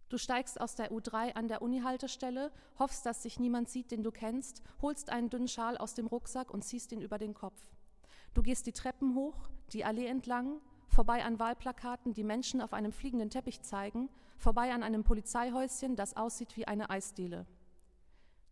[0.08, 4.12] Du steigst aus der U3 an der Uni-Haltestelle, hoffst, dass sich niemand sieht, den du
[4.12, 7.60] kennst, holst einen dünnen Schal aus dem Rucksack und ziehst ihn über den Kopf.
[8.34, 12.92] Du gehst die Treppen hoch, die Allee entlang, vorbei an Wahlplakaten, die Menschen auf einem
[12.92, 17.46] fliegenden Teppich zeigen, vorbei an einem Polizeihäuschen, das aussieht wie eine Eisdiele.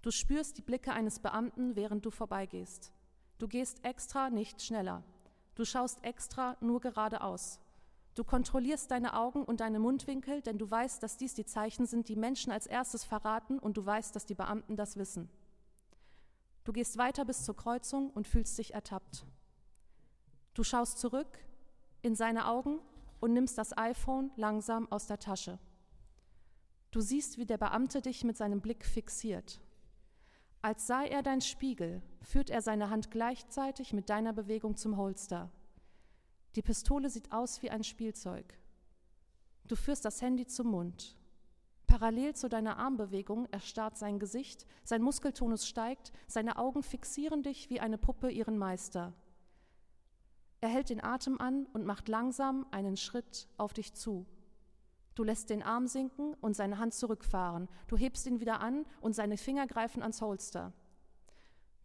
[0.02, 2.92] Du spürst die Blicke eines Beamten, während du vorbeigehst.
[3.38, 5.02] Du gehst extra nicht schneller.
[5.56, 7.60] Du schaust extra nur geradeaus.
[8.14, 12.08] Du kontrollierst deine Augen und deine Mundwinkel, denn du weißt, dass dies die Zeichen sind,
[12.08, 15.28] die Menschen als erstes verraten und du weißt, dass die Beamten das wissen.
[16.64, 19.26] Du gehst weiter bis zur Kreuzung und fühlst dich ertappt.
[20.54, 21.38] Du schaust zurück
[22.06, 22.78] in seine Augen
[23.20, 25.58] und nimmst das iPhone langsam aus der Tasche.
[26.92, 29.60] Du siehst, wie der Beamte dich mit seinem Blick fixiert.
[30.62, 35.50] Als sei er dein Spiegel, führt er seine Hand gleichzeitig mit deiner Bewegung zum Holster.
[36.54, 38.58] Die Pistole sieht aus wie ein Spielzeug.
[39.66, 41.16] Du führst das Handy zum Mund.
[41.86, 47.80] Parallel zu deiner Armbewegung erstarrt sein Gesicht, sein Muskeltonus steigt, seine Augen fixieren dich wie
[47.80, 49.12] eine Puppe ihren Meister.
[50.60, 54.26] Er hält den Atem an und macht langsam einen Schritt auf dich zu.
[55.14, 57.68] Du lässt den Arm sinken und seine Hand zurückfahren.
[57.88, 60.72] Du hebst ihn wieder an und seine Finger greifen ans Holster.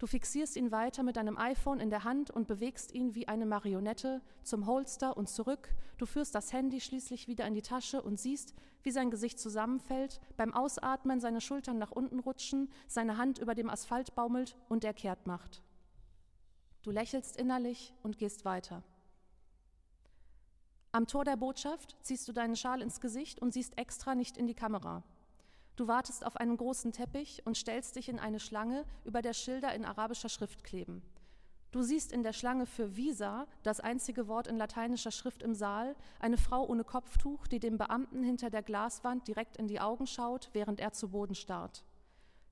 [0.01, 3.45] Du fixierst ihn weiter mit deinem iPhone in der Hand und bewegst ihn wie eine
[3.45, 5.69] Marionette zum Holster und zurück.
[5.99, 10.19] Du führst das Handy schließlich wieder in die Tasche und siehst, wie sein Gesicht zusammenfällt,
[10.37, 14.95] beim Ausatmen seine Schultern nach unten rutschen, seine Hand über dem Asphalt baumelt und er
[14.95, 15.61] kehrt macht.
[16.83, 18.83] Du lächelst innerlich und gehst weiter.
[20.91, 24.47] Am Tor der Botschaft ziehst du deinen Schal ins Gesicht und siehst extra nicht in
[24.47, 25.03] die Kamera.
[25.75, 29.73] Du wartest auf einen großen Teppich und stellst dich in eine Schlange, über der Schilder
[29.73, 31.01] in arabischer Schrift kleben.
[31.71, 35.95] Du siehst in der Schlange für Visa, das einzige Wort in lateinischer Schrift im Saal,
[36.19, 40.49] eine Frau ohne Kopftuch, die dem Beamten hinter der Glaswand direkt in die Augen schaut,
[40.51, 41.85] während er zu Boden starrt.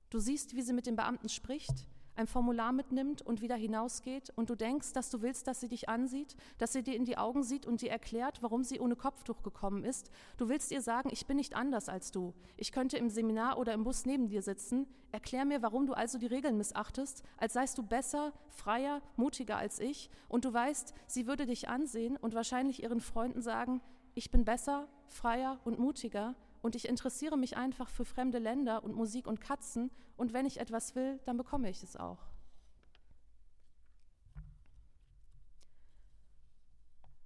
[0.08, 1.86] Du siehst, wie sie mit dem Beamten spricht,
[2.16, 5.88] ein Formular mitnimmt und wieder hinausgeht und du denkst, dass du willst, dass sie dich
[5.88, 9.42] ansieht, dass sie dir in die Augen sieht und dir erklärt, warum sie ohne Kopftuch
[9.42, 10.10] gekommen ist.
[10.36, 12.34] Du willst ihr sagen, ich bin nicht anders als du.
[12.56, 14.86] Ich könnte im Seminar oder im Bus neben dir sitzen.
[15.12, 19.80] Erklär mir, warum du also die Regeln missachtest, als seist du besser, freier, mutiger als
[19.80, 20.10] ich.
[20.28, 23.80] Und du weißt, sie würde dich ansehen und wahrscheinlich ihren Freunden sagen,
[24.14, 28.94] ich bin besser, freier und mutiger und ich interessiere mich einfach für fremde Länder und
[28.94, 32.18] Musik und Katzen und wenn ich etwas will, dann bekomme ich es auch.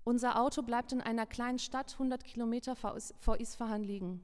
[0.04, 4.22] Unser Auto bleibt in einer kleinen Stadt 100 Kilometer vor Isfahan liegen.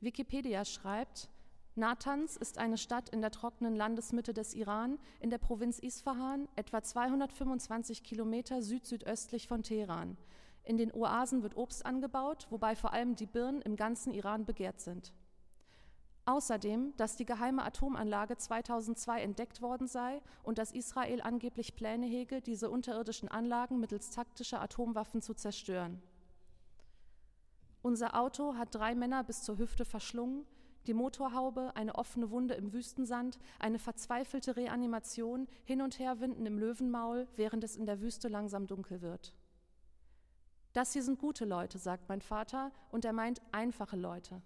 [0.00, 1.28] Wikipedia schreibt,
[1.74, 6.82] Natanz ist eine Stadt in der trockenen Landesmitte des Iran in der Provinz Isfahan, etwa
[6.82, 10.16] 225 Kilometer süd-südöstlich von Teheran.
[10.66, 14.80] In den Oasen wird Obst angebaut, wobei vor allem die Birnen im ganzen Iran begehrt
[14.80, 15.12] sind.
[16.24, 22.42] Außerdem, dass die geheime Atomanlage 2002 entdeckt worden sei und dass Israel angeblich Pläne hege,
[22.42, 26.02] diese unterirdischen Anlagen mittels taktischer Atomwaffen zu zerstören.
[27.80, 30.44] Unser Auto hat drei Männer bis zur Hüfte verschlungen,
[30.88, 36.58] Die Motorhaube, eine offene Wunde im Wüstensand, eine verzweifelte Reanimation, hin und her winden im
[36.58, 39.32] Löwenmaul, während es in der Wüste langsam dunkel wird.
[40.76, 44.42] Das hier sind gute Leute, sagt mein Vater, und er meint einfache Leute.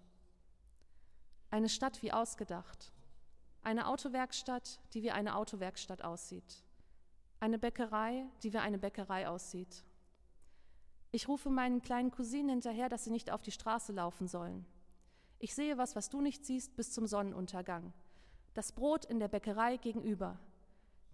[1.49, 2.93] Eine Stadt wie ausgedacht.
[3.63, 6.63] Eine Autowerkstatt, die wie eine Autowerkstatt aussieht.
[7.41, 9.83] Eine Bäckerei, die wie eine Bäckerei aussieht.
[11.11, 14.65] Ich rufe meinen kleinen Cousinen hinterher, dass sie nicht auf die Straße laufen sollen.
[15.37, 17.91] Ich sehe was, was du nicht siehst, bis zum Sonnenuntergang.
[18.53, 20.39] Das Brot in der Bäckerei gegenüber.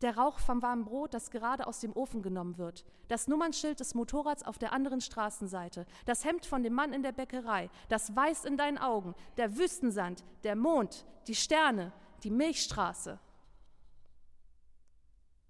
[0.01, 2.85] Der Rauch vom warmen Brot, das gerade aus dem Ofen genommen wird.
[3.07, 5.85] Das Nummernschild des Motorrads auf der anderen Straßenseite.
[6.05, 7.69] Das Hemd von dem Mann in der Bäckerei.
[7.89, 9.15] Das Weiß in deinen Augen.
[9.37, 10.23] Der Wüstensand.
[10.43, 11.05] Der Mond.
[11.27, 11.91] Die Sterne.
[12.23, 13.19] Die Milchstraße.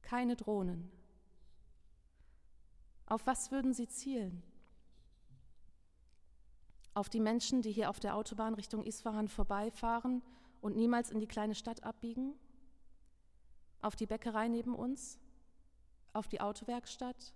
[0.01, 0.89] Keine Drohnen.
[3.05, 4.43] Auf was würden sie zielen?
[6.97, 10.23] auf die Menschen, die hier auf der Autobahn Richtung Isfahan vorbeifahren
[10.61, 12.33] und niemals in die kleine Stadt abbiegen,
[13.81, 15.19] auf die Bäckerei neben uns,
[16.13, 17.33] auf die Autowerkstatt,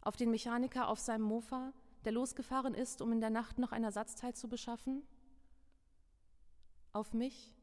[0.00, 1.72] auf den Mechaniker auf seinem Mofa,
[2.04, 5.02] der losgefahren ist, um in der Nacht noch ein Ersatzteil zu beschaffen,
[6.92, 7.54] auf mich.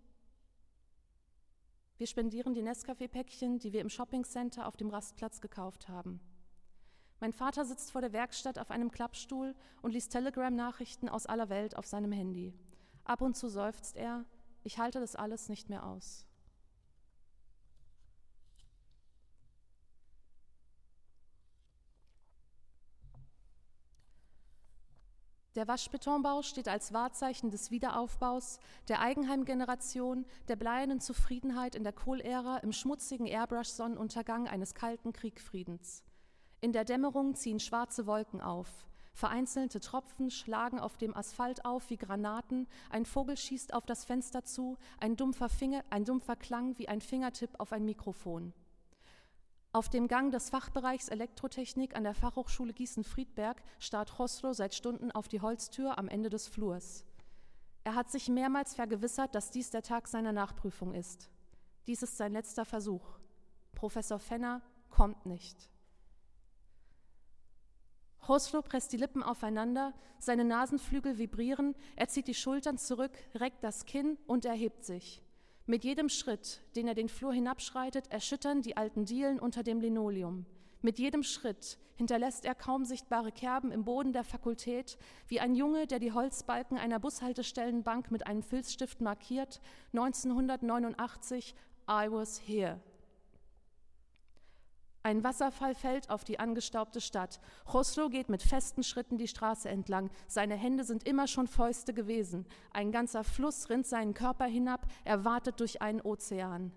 [1.98, 6.22] Wir spendieren die Nescafé-Päckchen, die wir im Shoppingcenter auf dem Rastplatz gekauft haben.
[7.20, 11.76] Mein Vater sitzt vor der Werkstatt auf einem Klappstuhl und liest Telegram-Nachrichten aus aller Welt
[11.76, 12.54] auf seinem Handy.
[13.04, 14.24] Ab und zu seufzt er,
[14.64, 16.29] ich halte das alles nicht mehr aus.
[25.56, 32.58] Der Waschbetonbau steht als Wahrzeichen des Wiederaufbaus, der Eigenheimgeneration, der bleiernen Zufriedenheit in der Kohlära
[32.58, 36.04] im schmutzigen Airbrush-Sonnenuntergang eines kalten Kriegfriedens.
[36.62, 38.68] In der Dämmerung ziehen schwarze Wolken auf.
[39.14, 44.44] Vereinzelte Tropfen schlagen auf dem Asphalt auf wie Granaten, ein Vogel schießt auf das Fenster
[44.44, 48.54] zu, ein dumpfer, Finger, ein dumpfer Klang wie ein Fingertipp auf ein Mikrofon.
[49.72, 55.28] Auf dem Gang des Fachbereichs Elektrotechnik an der Fachhochschule Gießen-Friedberg starrt Hoslo seit Stunden auf
[55.28, 57.06] die Holztür am Ende des Flurs.
[57.84, 61.30] Er hat sich mehrmals vergewissert, dass dies der Tag seiner Nachprüfung ist.
[61.86, 63.20] Dies ist sein letzter Versuch.
[63.76, 65.70] Professor Fenner kommt nicht.
[68.28, 73.86] Hoslo presst die Lippen aufeinander, seine Nasenflügel vibrieren, er zieht die Schultern zurück, reckt das
[73.86, 75.22] Kinn und erhebt sich.
[75.70, 80.48] Mit jedem Schritt, den er den Flur hinabschreitet, erschüttern die alten Dielen unter dem Linoleum.
[80.82, 85.86] Mit jedem Schritt hinterlässt er kaum sichtbare Kerben im Boden der Fakultät, wie ein Junge,
[85.86, 89.62] der die Holzbalken einer Bushaltestellenbank mit einem Filzstift markiert,
[89.94, 91.54] 1989,
[91.88, 92.80] I was here.
[95.10, 97.40] Ein Wasserfall fällt auf die angestaubte Stadt.
[97.66, 100.12] Choslo geht mit festen Schritten die Straße entlang.
[100.28, 102.46] Seine Hände sind immer schon Fäuste gewesen.
[102.74, 106.72] Ein ganzer Fluss rinnt seinen Körper hinab, er wartet durch einen Ozean.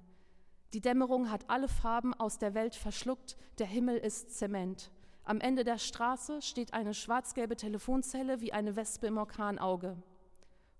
[0.72, 4.90] Die Dämmerung hat alle Farben aus der Welt verschluckt, der Himmel ist Zement.
[5.24, 10.02] Am Ende der Straße steht eine schwarz-gelbe Telefonzelle wie eine Wespe im Orkanauge.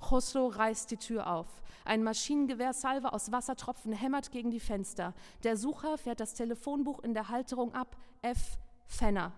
[0.02, 1.62] Choslo reißt die Tür auf.
[1.84, 5.14] Ein Maschinengewehrsalve aus Wassertropfen hämmert gegen die Fenster.
[5.42, 7.96] Der Sucher fährt das Telefonbuch in der Halterung ab.
[8.20, 8.58] F.
[8.86, 9.32] Fenner.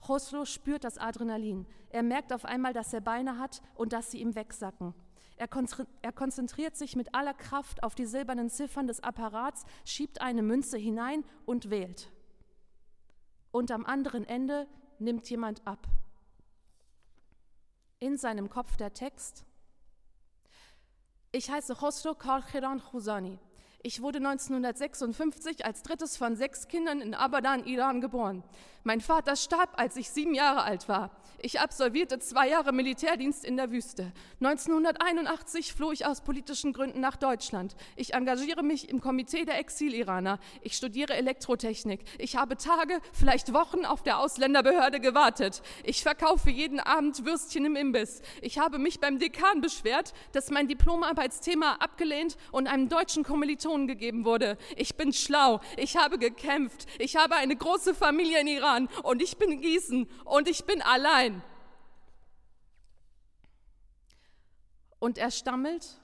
[0.00, 1.66] Choslo spürt das Adrenalin.
[1.90, 4.94] Er merkt auf einmal, dass er Beine hat und dass sie ihm wegsacken.
[5.36, 10.78] Er konzentriert sich mit aller Kraft auf die silbernen Ziffern des Apparats, schiebt eine Münze
[10.78, 12.12] hinein und wählt.
[13.50, 15.88] Und am anderen Ende nimmt jemand ab.
[17.98, 19.44] In seinem Kopf der Text,
[21.32, 23.38] ich heiße Khosrow Karchiran Khuzani.
[23.84, 28.44] Ich wurde 1956 als drittes von sechs Kindern in Abadan, Iran geboren.
[28.84, 31.10] Mein Vater starb, als ich sieben Jahre alt war.
[31.44, 34.12] Ich absolvierte zwei Jahre Militärdienst in der Wüste.
[34.40, 37.74] 1981 floh ich aus politischen Gründen nach Deutschland.
[37.96, 40.38] Ich engagiere mich im Komitee der Exil-Iraner.
[40.62, 42.04] Ich studiere Elektrotechnik.
[42.18, 45.62] Ich habe Tage, vielleicht Wochen auf der Ausländerbehörde gewartet.
[45.82, 48.22] Ich verkaufe jeden Abend Würstchen im Imbiss.
[48.40, 54.24] Ich habe mich beim Dekan beschwert, dass mein Diplomarbeitsthema abgelehnt und einem deutschen Kommilitonen gegeben
[54.24, 54.58] wurde.
[54.76, 55.60] Ich bin schlau.
[55.76, 56.86] Ich habe gekämpft.
[56.98, 61.42] Ich habe eine große Familie in Iran und ich bin Gießen und ich bin allein.
[64.98, 66.00] Und er stammelt,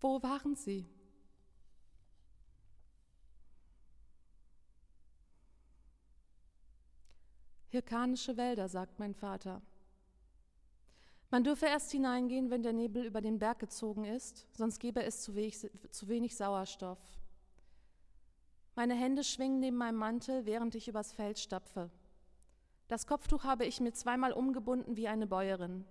[0.00, 0.86] wo waren sie?
[7.70, 9.62] Hirkanische Wälder, sagt mein Vater.
[11.30, 15.22] Man dürfe erst hineingehen, wenn der Nebel über den Berg gezogen ist, sonst gäbe es
[15.22, 15.58] zu wenig,
[15.90, 16.98] zu wenig Sauerstoff.
[18.74, 21.90] Meine Hände schwingen neben meinem Mantel, während ich übers Feld stapfe.
[22.86, 25.84] Das Kopftuch habe ich mir zweimal umgebunden wie eine Bäuerin.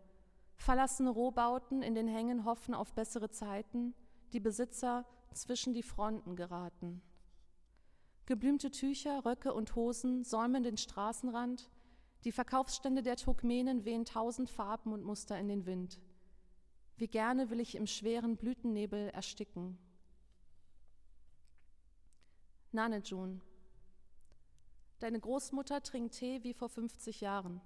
[0.55, 3.93] Verlassene Rohbauten in den Hängen hoffen auf bessere Zeiten,
[4.33, 7.01] die Besitzer zwischen die Fronten geraten.
[8.25, 11.69] Geblümte Tücher, Röcke und Hosen säumen den Straßenrand,
[12.23, 15.99] die Verkaufsstände der Turkmenen wehen tausend Farben und Muster in den Wind.
[16.97, 19.77] Wie gerne will ich im schweren Blütennebel ersticken.
[22.71, 23.41] Nanejun.
[24.99, 27.61] Deine Großmutter trinkt Tee wie vor 50 Jahren.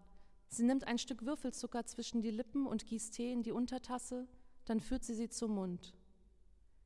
[0.50, 4.28] Sie nimmt ein Stück Würfelzucker zwischen die Lippen und gießt Tee in die Untertasse,
[4.66, 5.96] dann führt sie sie zum Mund.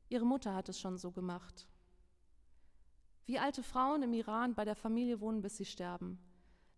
[0.07, 1.68] Ihre Mutter hat es schon so gemacht.
[3.26, 6.20] Wie alte Frauen im Iran bei der Familie wohnen, bis sie sterben.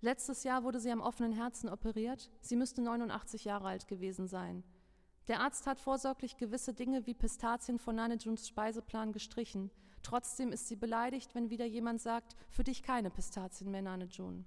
[0.01, 2.29] Letztes Jahr wurde sie am offenen Herzen operiert.
[2.41, 4.63] Sie müsste 89 Jahre alt gewesen sein.
[5.27, 9.71] Der Arzt hat vorsorglich gewisse Dinge wie Pistazien von Nanejuns Speiseplan gestrichen.
[10.03, 14.45] Trotzdem ist sie beleidigt, wenn wieder jemand sagt, für dich keine Pistazien mehr, Nanejun.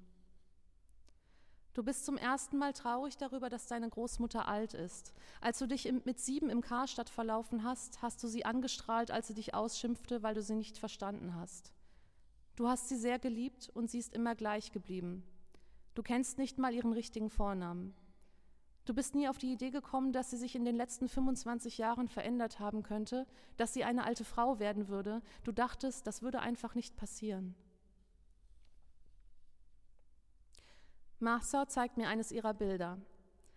[1.75, 5.13] Du bist zum ersten Mal traurig darüber, dass deine Großmutter alt ist.
[5.41, 9.35] Als du dich mit sieben im Karstadt verlaufen hast, hast du sie angestrahlt, als sie
[9.35, 11.73] dich ausschimpfte, weil du sie nicht verstanden hast.
[12.57, 15.25] Du hast sie sehr geliebt und sie ist immer gleich geblieben.
[16.01, 17.93] Du kennst nicht mal ihren richtigen Vornamen.
[18.87, 22.09] Du bist nie auf die Idee gekommen, dass sie sich in den letzten 25 Jahren
[22.09, 23.27] verändert haben könnte,
[23.59, 25.21] dass sie eine alte Frau werden würde.
[25.45, 27.55] Du dachtest, das würde einfach nicht passieren.
[31.19, 32.97] Marceau zeigt mir eines ihrer Bilder.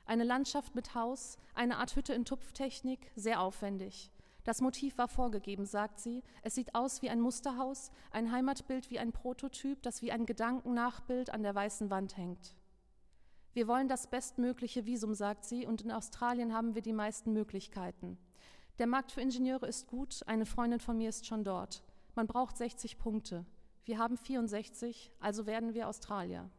[0.04, 4.12] Eine Landschaft mit Haus, eine Art Hütte in Tupftechnik, sehr aufwendig.
[4.44, 6.22] Das Motiv war vorgegeben, sagt sie.
[6.42, 11.30] Es sieht aus wie ein Musterhaus, ein Heimatbild wie ein Prototyp, das wie ein Gedankennachbild
[11.30, 12.56] an der weißen Wand hängt.
[13.54, 18.18] Wir wollen das bestmögliche Visum, sagt sie, und in Australien haben wir die meisten Möglichkeiten.
[18.80, 21.84] Der Markt für Ingenieure ist gut, eine Freundin von mir ist schon dort.
[22.16, 23.46] Man braucht 60 Punkte.
[23.86, 26.50] Wir haben 64, also werden wir Australier.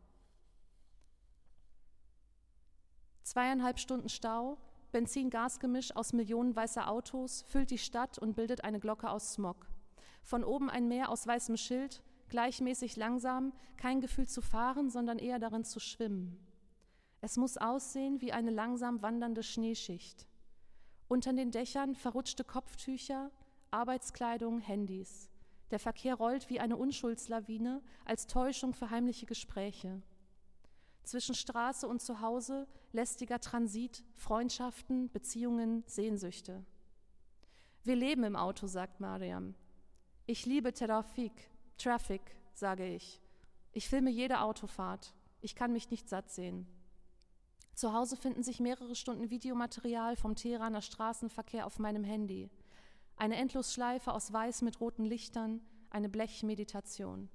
[3.24, 4.59] Zweieinhalb Stunden Stau,
[4.95, 9.66] Benzin-Gas-Gemisch aus Millionen weißer Autos füllt die Stadt und bildet eine Glocke aus Smog.
[10.22, 15.40] Von oben ein Meer aus weißem Schild, gleichmäßig langsam, kein Gefühl zu fahren, sondern eher
[15.40, 16.38] darin zu schwimmen.
[17.20, 20.28] Es muss aussehen wie eine langsam wandernde Schneeschicht.
[21.09, 23.32] Unter den Dächern verrutschte Kopftücher,
[23.72, 25.28] Arbeitskleidung, Handys.
[25.72, 30.03] Der Verkehr rollt wie eine Unschuldslawine als Täuschung für heimliche Gespräche
[31.05, 36.64] zwischen Straße und Zuhause, lästiger Transit, Freundschaften, Beziehungen, Sehnsüchte.
[37.82, 39.55] Wir leben im Auto, sagt Mariam.
[40.26, 41.32] Ich liebe Trafik,
[41.76, 42.22] Traffic,
[42.55, 43.20] sage ich.
[43.72, 45.14] Ich filme jede Autofahrt.
[45.40, 46.66] Ich kann mich nicht satt sehen.
[47.74, 52.48] Zu Hause finden sich mehrere Stunden Videomaterial vom Teheraner Straßenverkehr auf meinem Handy.
[53.16, 57.28] Eine Endlosschleife aus Weiß mit roten Lichtern, eine Blechmeditation.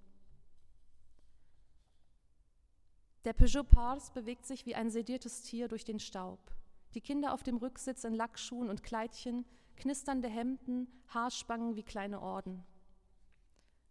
[3.30, 6.40] Der Peugeot Pars bewegt sich wie ein sediertes Tier durch den Staub.
[6.96, 12.64] Die Kinder auf dem Rücksitz in Lackschuhen und Kleidchen, knisternde Hemden, Haarspangen wie kleine Orden.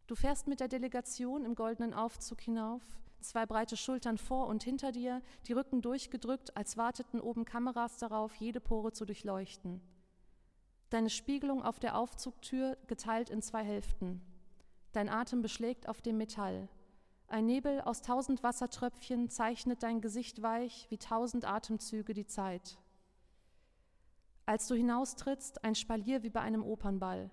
[0.09, 2.83] Du fährst mit der Delegation im goldenen Aufzug hinauf,
[3.21, 8.35] zwei breite Schultern vor und hinter dir, die Rücken durchgedrückt, als warteten oben Kameras darauf,
[8.35, 9.81] jede Pore zu durchleuchten.
[10.91, 14.21] Deine Spiegelung auf der Aufzugtür geteilt in zwei Hälften.
[14.91, 16.69] Dein Atem beschlägt auf dem Metall.
[17.31, 22.79] Ein Nebel aus tausend Wassertröpfchen zeichnet dein Gesicht weich wie tausend Atemzüge die Zeit.
[24.47, 27.31] Als du hinaustrittst, ein Spalier wie bei einem Opernball.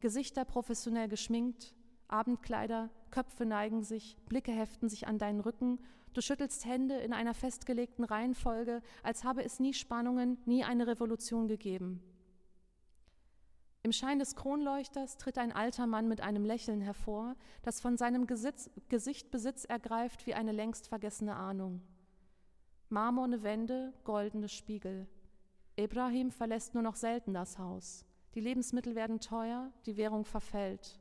[0.00, 1.74] Gesichter professionell geschminkt,
[2.08, 5.80] Abendkleider, Köpfe neigen sich, Blicke heften sich an deinen Rücken,
[6.14, 11.46] du schüttelst Hände in einer festgelegten Reihenfolge, als habe es nie Spannungen, nie eine Revolution
[11.46, 12.02] gegeben.
[13.86, 18.26] Im Schein des Kronleuchters tritt ein alter Mann mit einem Lächeln hervor, das von seinem
[18.26, 21.80] Gesitz, Gesicht Besitz ergreift wie eine längst vergessene Ahnung.
[22.88, 25.06] Marmorne Wände, goldene Spiegel.
[25.76, 28.04] Ibrahim verlässt nur noch selten das Haus.
[28.34, 30.98] Die Lebensmittel werden teuer, die Währung verfällt.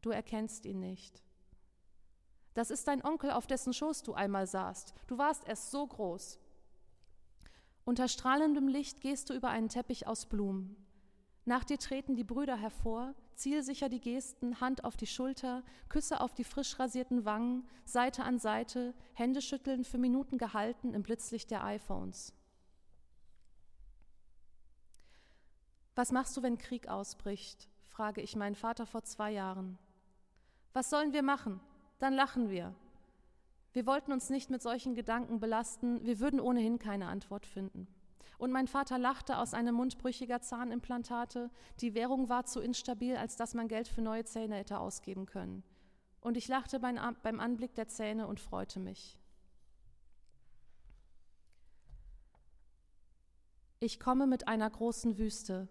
[0.00, 1.22] Du erkennst ihn nicht.
[2.54, 4.94] Das ist dein Onkel, auf dessen Schoß du einmal saßt.
[5.06, 6.38] Du warst erst so groß.
[7.84, 10.87] Unter strahlendem Licht gehst du über einen Teppich aus Blumen.
[11.48, 16.34] Nach dir treten die Brüder hervor, zielsicher die Gesten, Hand auf die Schulter, Küsse auf
[16.34, 22.34] die frisch rasierten Wangen, Seite an Seite, Händeschütteln für Minuten gehalten im Blitzlicht der iPhones.
[25.94, 27.70] Was machst du, wenn Krieg ausbricht?
[27.86, 29.78] frage ich meinen Vater vor zwei Jahren.
[30.74, 31.60] Was sollen wir machen?
[31.98, 32.74] Dann lachen wir.
[33.72, 37.88] Wir wollten uns nicht mit solchen Gedanken belasten, wir würden ohnehin keine Antwort finden.
[38.38, 41.50] Und mein Vater lachte aus einem Mund brüchiger Zahnimplantate.
[41.80, 45.64] Die Währung war zu instabil, als dass man Geld für neue Zähne hätte ausgeben können.
[46.20, 49.18] Und ich lachte beim Anblick der Zähne und freute mich.
[53.80, 55.68] Ich komme mit einer großen Wüste.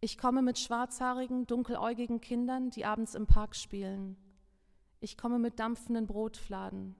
[0.00, 4.16] Ich komme mit schwarzhaarigen, dunkeläugigen Kindern, die abends im Park spielen.
[5.00, 6.94] Ich komme mit dampfenden Brotfladen.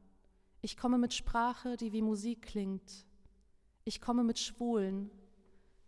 [0.61, 3.05] Ich komme mit Sprache, die wie Musik klingt.
[3.89, 5.12] Ich komme mit Schwulen.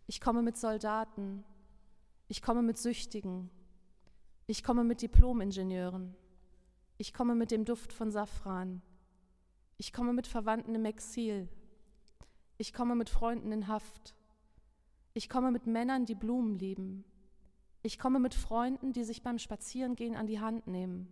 [0.07, 1.43] Ich komme mit Soldaten.
[2.29, 3.49] Ich komme mit Süchtigen.
[4.47, 6.15] Ich komme mit Diplomingenieuren.
[6.97, 8.81] Ich komme mit dem Duft von Safran.
[9.75, 11.49] Ich komme mit Verwandten im Exil.
[12.57, 14.15] Ich komme mit Freunden in Haft.
[15.13, 17.03] Ich komme mit Männern, die Blumen lieben.
[17.83, 21.09] Ich komme mit Freunden, die sich beim Spazierengehen an die Hand nehmen.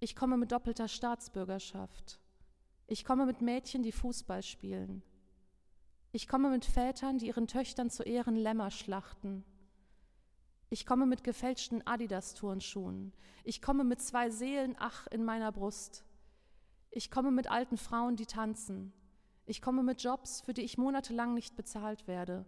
[0.00, 2.18] Ich komme mit doppelter Staatsbürgerschaft.
[2.88, 5.04] Ich komme mit Mädchen, die Fußball spielen.
[6.14, 9.44] Ich komme mit Vätern, die ihren Töchtern zu Ehren Lämmer schlachten.
[10.68, 13.14] Ich komme mit gefälschten Adidas-Turnschuhen.
[13.44, 16.04] Ich komme mit zwei Seelen, ach, in meiner Brust.
[16.90, 18.92] Ich komme mit alten Frauen, die tanzen.
[19.46, 22.44] Ich komme mit Jobs, für die ich monatelang nicht bezahlt werde.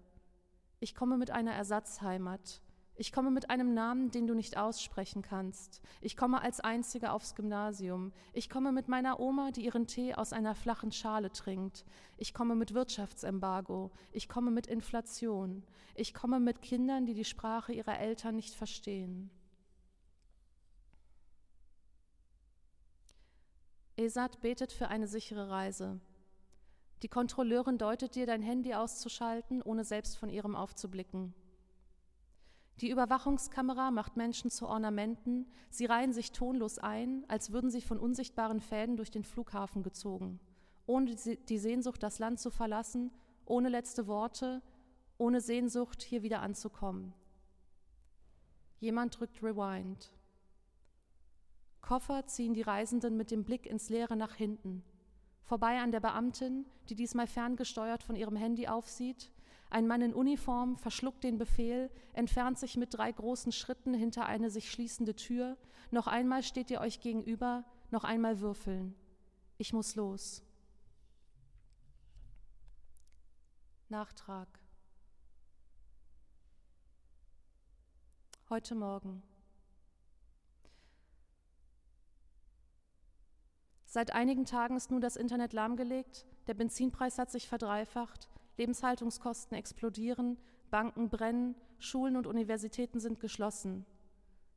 [0.79, 2.61] Ich komme mit einer Ersatzheimat.
[2.97, 5.83] Ich komme mit einem Namen, den du nicht aussprechen kannst.
[6.01, 8.13] Ich komme als Einzige aufs Gymnasium.
[8.33, 11.85] Ich komme mit meiner Oma, die ihren Tee aus einer flachen Schale trinkt.
[12.17, 13.91] Ich komme mit Wirtschaftsembargo.
[14.13, 15.65] Ich komme mit Inflation.
[15.97, 19.31] Ich komme mit Kindern, die die Sprache ihrer Eltern nicht verstehen.
[23.97, 26.01] Esat betet für eine sichere Reise.
[27.03, 31.35] Die Kontrolleurin deutet dir, dein Handy auszuschalten, ohne selbst von ihrem aufzublicken.
[32.81, 37.99] Die Überwachungskamera macht Menschen zu Ornamenten, sie reihen sich tonlos ein, als würden sie von
[37.99, 40.41] unsichtbaren Fäden durch den Flughafen gezogen,
[40.87, 43.13] ohne die Sehnsucht, das Land zu verlassen,
[43.47, 44.61] ohne letzte Worte,
[45.19, 47.15] ohne Sehnsucht, hier wieder anzukommen.
[48.81, 50.13] Jemand drückt Rewind.
[51.81, 54.83] Koffer ziehen die Reisenden mit dem Blick ins Leere nach hinten,
[55.43, 59.31] vorbei an der Beamtin, die diesmal ferngesteuert von ihrem Handy aufsieht.
[59.75, 64.49] Ein Mann in Uniform verschluckt den Befehl, entfernt sich mit drei großen Schritten hinter eine
[64.49, 65.57] sich schließende Tür.
[65.91, 68.95] Noch einmal steht ihr euch gegenüber, noch einmal würfeln.
[69.59, 70.45] Ich muss los.
[73.89, 74.47] Nachtrag.
[78.49, 79.25] Heute Morgen.
[83.87, 90.37] Seit einigen Tagen ist nun das Internet lahmgelegt, der Benzinpreis hat sich verdreifacht, Lebenshaltungskosten explodieren,
[90.71, 93.85] Banken brennen, Schulen und Universitäten sind geschlossen.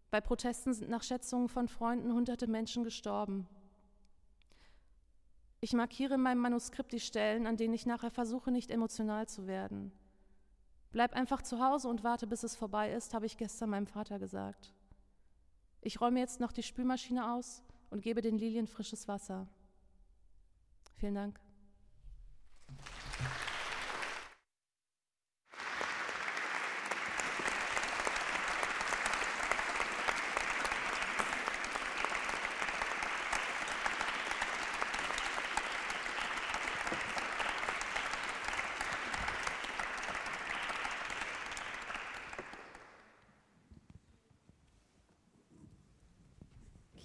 [0.09, 3.47] Bei Protesten sind nach Schätzungen von Freunden hunderte Menschen gestorben.
[5.59, 9.47] Ich markiere in meinem Manuskript die Stellen, an denen ich nachher versuche, nicht emotional zu
[9.47, 9.91] werden.
[10.91, 14.19] Bleib einfach zu Hause und warte, bis es vorbei ist, habe ich gestern meinem Vater
[14.19, 14.73] gesagt.
[15.81, 19.47] Ich räume jetzt noch die Spülmaschine aus und gebe den Lilien frisches Wasser.
[20.95, 21.39] Vielen Dank.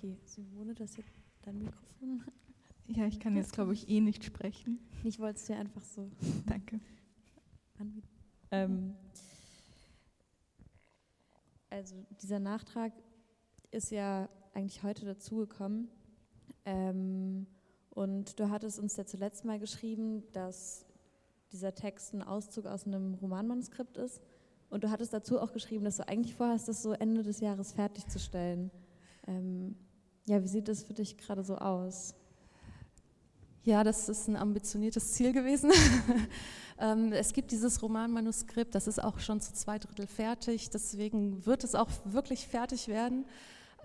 [0.03, 1.12] Okay, Simone, das ist jetzt
[1.43, 2.24] dein Mikrofon.
[2.89, 4.78] Ja, ich kann jetzt, glaube ich, eh nicht sprechen.
[5.05, 6.11] Ich wollte es dir einfach so
[6.47, 6.80] Danke.
[7.78, 8.09] anbieten.
[8.51, 8.95] Ähm,
[11.70, 12.93] also dieser Nachtrag
[13.70, 15.89] ist ja eigentlich heute dazugekommen.
[16.64, 17.47] Ähm,
[17.91, 20.85] und du hattest uns ja zuletzt mal geschrieben, dass
[21.53, 24.20] dieser Text ein Auszug aus einem Romanmanuskript ist.
[24.70, 27.72] Und du hattest dazu auch geschrieben, dass du eigentlich vorhast, das so Ende des Jahres
[27.72, 28.70] fertigzustellen.
[29.26, 29.76] Ähm,
[30.27, 32.14] ja, wie sieht das für dich gerade so aus?
[33.64, 35.73] Ja, das ist ein ambitioniertes Ziel gewesen.
[36.83, 41.62] Ähm, es gibt dieses Romanmanuskript, das ist auch schon zu zwei Drittel fertig, deswegen wird
[41.62, 43.25] es auch wirklich fertig werden.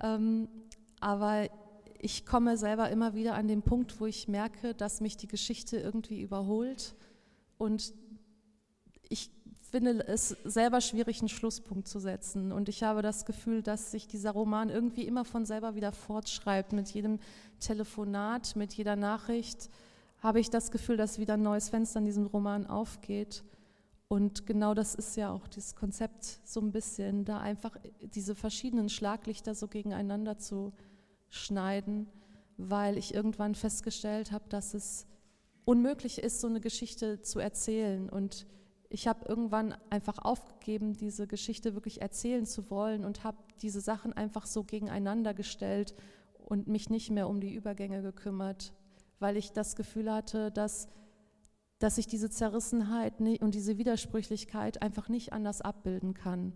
[0.01, 0.47] Ähm,
[0.99, 1.47] aber
[1.99, 5.77] ich komme selber immer wieder an den Punkt, wo ich merke, dass mich die Geschichte
[5.77, 6.95] irgendwie überholt
[7.59, 7.93] und
[9.67, 12.51] finde es selber schwierig, einen Schlusspunkt zu setzen.
[12.51, 16.73] Und ich habe das Gefühl, dass sich dieser Roman irgendwie immer von selber wieder fortschreibt.
[16.73, 17.19] Mit jedem
[17.59, 19.69] Telefonat, mit jeder Nachricht
[20.19, 23.43] habe ich das Gefühl, dass wieder ein neues Fenster in diesem Roman aufgeht.
[24.07, 28.89] Und genau das ist ja auch dieses Konzept so ein bisschen, da einfach diese verschiedenen
[28.89, 30.73] Schlaglichter so gegeneinander zu
[31.29, 32.07] schneiden,
[32.57, 35.05] weil ich irgendwann festgestellt habe, dass es
[35.65, 38.09] unmöglich ist, so eine Geschichte zu erzählen.
[38.09, 38.47] Und
[38.89, 44.13] ich habe irgendwann einfach aufgegeben, diese Geschichte wirklich erzählen zu wollen und habe diese Sachen
[44.13, 45.93] einfach so gegeneinander gestellt
[46.45, 48.73] und mich nicht mehr um die Übergänge gekümmert,
[49.19, 50.87] weil ich das Gefühl hatte, dass
[51.79, 56.53] dass ich diese Zerrissenheit und diese Widersprüchlichkeit einfach nicht anders abbilden kann.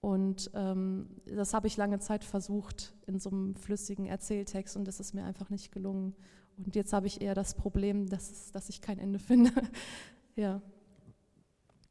[0.00, 5.00] Und ähm, das habe ich lange Zeit versucht in so einem flüssigen Erzähltext und das
[5.00, 6.14] ist mir einfach nicht gelungen.
[6.56, 9.50] Und jetzt habe ich eher das Problem, dass, dass ich kein Ende finde.
[10.36, 10.60] ja.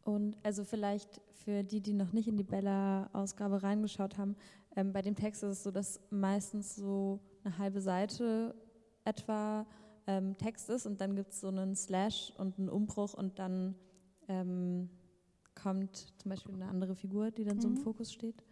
[0.08, 4.38] Und also vielleicht für die, die noch nicht in die Bella-Ausgabe reingeschaut haben,
[4.78, 8.56] ähm, bei dem Text ist es so, dass meistens so eine halbe Seite
[9.04, 9.66] etwa
[10.08, 13.76] ähm, Text ist und dann gibt es so einen Slash und einen Umbruch und dann
[14.30, 14.90] ähm,
[15.62, 17.62] kommt zum Beispiel eine andere Figur, die dann mhm.
[17.62, 17.80] so im mhm.
[17.80, 18.46] Fokus steht.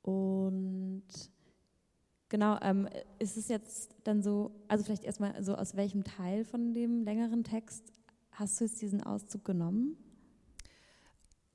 [0.00, 1.04] Und
[2.30, 2.88] genau, ähm,
[3.18, 7.44] ist es jetzt dann so, also vielleicht erstmal so, aus welchem Teil von dem längeren
[7.44, 7.92] Text
[8.30, 9.98] hast du jetzt diesen Auszug genommen?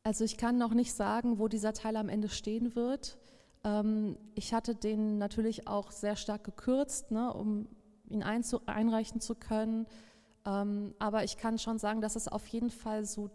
[0.04, 3.18] Also ich kann noch nicht sagen, wo dieser Teil am Ende stehen wird.
[3.64, 7.68] Ähm, ich hatte den natürlich auch sehr stark gekürzt, ne, um
[8.10, 9.88] ihn einreichen zu können.
[10.46, 13.30] Ähm, aber ich kann schon sagen, dass es auf jeden Fall so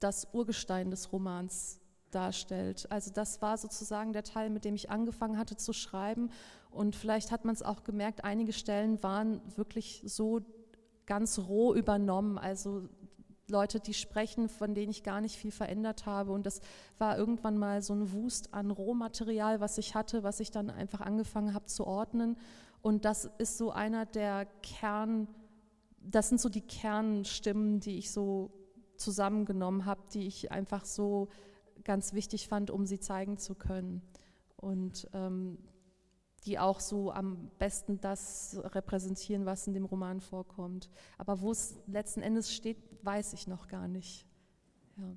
[0.00, 2.90] das Urgestein des Romans darstellt.
[2.90, 6.30] Also das war sozusagen der Teil, mit dem ich angefangen hatte zu schreiben.
[6.70, 10.40] Und vielleicht hat man es auch gemerkt, einige Stellen waren wirklich so
[11.04, 12.38] ganz roh übernommen.
[12.38, 12.88] Also
[13.48, 16.32] Leute, die sprechen, von denen ich gar nicht viel verändert habe.
[16.32, 16.60] Und das
[16.98, 21.00] war irgendwann mal so ein Wust an Rohmaterial, was ich hatte, was ich dann einfach
[21.00, 22.36] angefangen habe zu ordnen.
[22.82, 25.28] Und das ist so einer der Kern,
[26.00, 28.50] das sind so die Kernstimmen, die ich so
[28.96, 31.28] zusammengenommen habe, die ich einfach so
[31.84, 34.02] ganz wichtig fand, um sie zeigen zu können.
[34.56, 35.58] Und ähm,
[36.46, 40.88] die auch so am besten das repräsentieren, was in dem Roman vorkommt.
[41.18, 44.26] Aber wo es letzten Endes steht, weiß ich noch gar nicht.
[44.96, 45.16] Ja.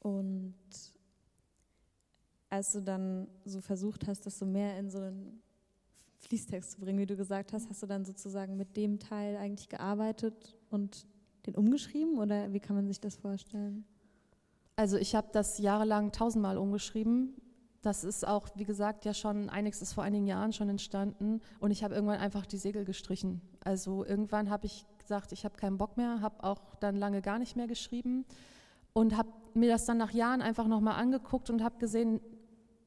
[0.00, 0.54] Und
[2.50, 5.42] als du dann so versucht hast, das so mehr in so einen
[6.18, 9.68] Fließtext zu bringen, wie du gesagt hast, hast du dann sozusagen mit dem Teil eigentlich
[9.68, 11.06] gearbeitet und
[11.46, 13.84] den umgeschrieben oder wie kann man sich das vorstellen?
[14.76, 17.34] Also ich habe das jahrelang tausendmal umgeschrieben.
[17.82, 21.70] Das ist auch, wie gesagt, ja schon, einiges ist vor einigen Jahren schon entstanden und
[21.70, 23.42] ich habe irgendwann einfach die Segel gestrichen.
[23.62, 27.38] Also irgendwann habe ich gesagt, ich habe keinen Bock mehr, habe auch dann lange gar
[27.38, 28.24] nicht mehr geschrieben
[28.94, 32.20] und habe mir das dann nach Jahren einfach nochmal angeguckt und habe gesehen,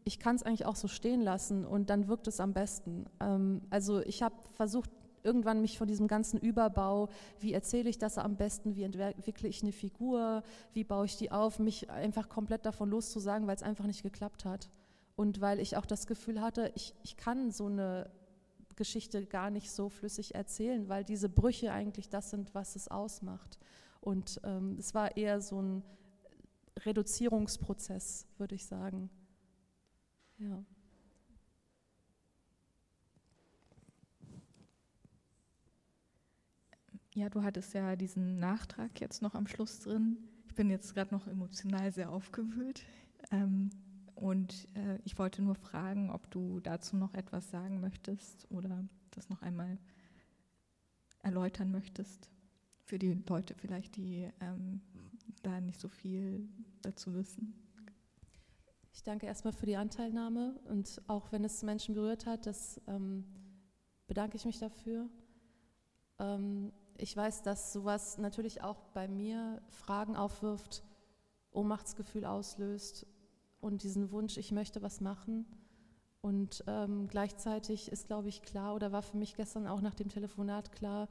[0.04, 3.06] ich kann es eigentlich auch so stehen lassen und dann wirkt es am besten.
[3.20, 4.90] Ähm, also ich habe versucht,
[5.28, 7.10] irgendwann mich von diesem ganzen Überbau,
[7.40, 10.42] wie erzähle ich das am besten, wie entwickle ich eine Figur,
[10.74, 14.46] wie baue ich die auf, mich einfach komplett davon loszusagen, weil es einfach nicht geklappt
[14.46, 14.70] hat.
[15.18, 18.10] Und weil ich auch das Gefühl hatte, ich, ich kann so eine
[18.78, 23.60] Geschichte gar nicht so flüssig erzählen, weil diese Brüche eigentlich das sind, was es ausmacht.
[24.00, 25.84] Und ähm, es war eher so ein
[26.86, 29.10] Reduzierungsprozess, würde ich sagen.
[30.38, 30.64] Ja.
[37.18, 40.18] Ja, du hattest ja diesen Nachtrag jetzt noch am Schluss drin.
[40.46, 42.86] Ich bin jetzt gerade noch emotional sehr aufgewühlt.
[43.32, 43.72] Ähm,
[44.14, 49.30] und äh, ich wollte nur fragen, ob du dazu noch etwas sagen möchtest oder das
[49.30, 49.80] noch einmal
[51.24, 52.30] erläutern möchtest.
[52.84, 54.82] Für die Leute vielleicht, die ähm,
[55.42, 56.48] da nicht so viel
[56.84, 57.56] dazu wissen.
[58.94, 63.26] Ich danke erstmal für die Anteilnahme und auch wenn es Menschen berührt hat, das ähm,
[64.06, 65.10] bedanke ich mich dafür.
[66.20, 70.84] Ähm, ich weiß, dass sowas natürlich auch bei mir Fragen aufwirft,
[71.52, 73.06] Ohnmachtsgefühl auslöst
[73.60, 75.46] und diesen Wunsch, ich möchte was machen.
[76.22, 80.10] Und ähm, gleichzeitig ist, glaube ich, klar oder war für mich gestern auch nach dem
[80.10, 81.08] Telefonat klar,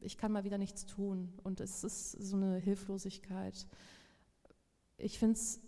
[0.00, 3.66] ich kann mal wieder nichts tun und es ist so eine Hilflosigkeit.
[4.98, 5.60] Ich finde es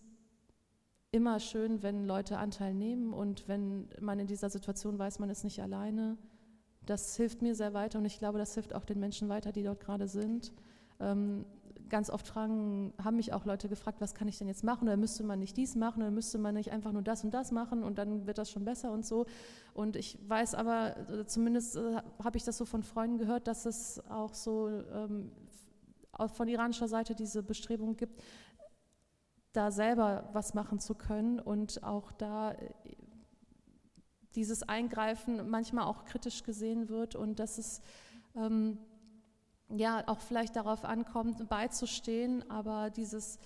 [1.11, 5.45] immer schön, wenn Leute Anteil nehmen und wenn man in dieser Situation weiß, man ist
[5.45, 6.19] nicht alleine
[6.87, 9.63] das hilft mir sehr weiter und ich glaube, das hilft auch den Menschen weiter, die
[9.63, 10.53] dort gerade sind.
[11.01, 11.45] Ähm,
[11.89, 14.89] ganz oft fragen, haben mich auch Leute gefragt, was kann ich denn jetzt machen?
[14.89, 16.03] Oder müsste man nicht dies machen?
[16.03, 18.65] Oder müsste man nicht einfach nur das und das machen und dann wird das schon
[18.65, 19.27] besser und so.
[19.75, 23.67] Und ich weiß aber, äh, zumindest äh, habe ich das so von Freunden gehört, dass
[23.67, 25.31] es auch so ähm,
[26.13, 28.23] auch von iranischer Seite diese Bestrebung gibt,
[29.53, 32.71] da selber was machen zu können und auch da äh,
[34.37, 37.81] dieses Eingreifen manchmal auch kritisch gesehen wird und dass es
[38.37, 38.79] ähm,
[39.69, 43.39] ja auch vielleicht darauf ankommt, beizustehen, aber dieses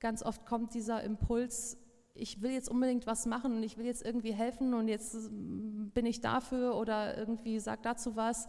[0.00, 1.78] ganz oft kommt dieser Impuls,
[2.14, 6.04] ich will jetzt unbedingt was machen und ich will jetzt irgendwie helfen und jetzt bin
[6.04, 8.48] ich dafür oder irgendwie sag dazu was.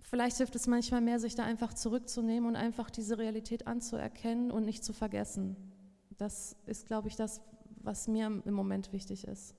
[0.00, 4.64] Vielleicht hilft es manchmal mehr, sich da einfach zurückzunehmen und einfach diese Realität anzuerkennen und
[4.64, 5.56] nicht zu vergessen.
[6.16, 7.40] Das ist, glaube ich, das,
[7.82, 9.54] was mir im Moment wichtig ist.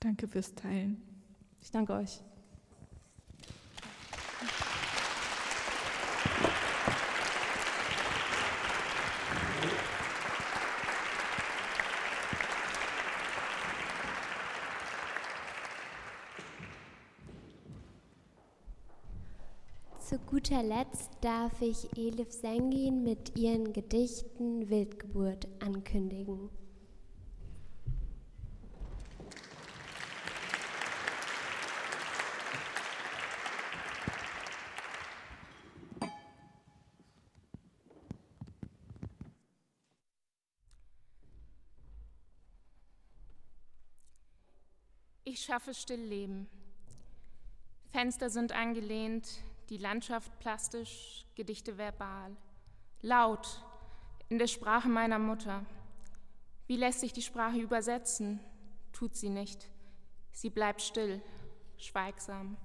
[0.00, 1.02] Danke fürs Teilen.
[1.60, 2.22] Ich danke euch.
[19.98, 26.48] Zu guter Letzt darf ich Elif Sengin mit ihren Gedichten Wildgeburt ankündigen.
[45.50, 46.48] Schaffe Stillleben.
[47.90, 49.26] Fenster sind angelehnt,
[49.68, 52.36] die Landschaft plastisch, Gedichte verbal.
[53.00, 53.60] Laut,
[54.28, 55.66] in der Sprache meiner Mutter.
[56.68, 58.38] Wie lässt sich die Sprache übersetzen?
[58.92, 59.66] Tut sie nicht.
[60.30, 61.20] Sie bleibt still,
[61.78, 62.56] schweigsam.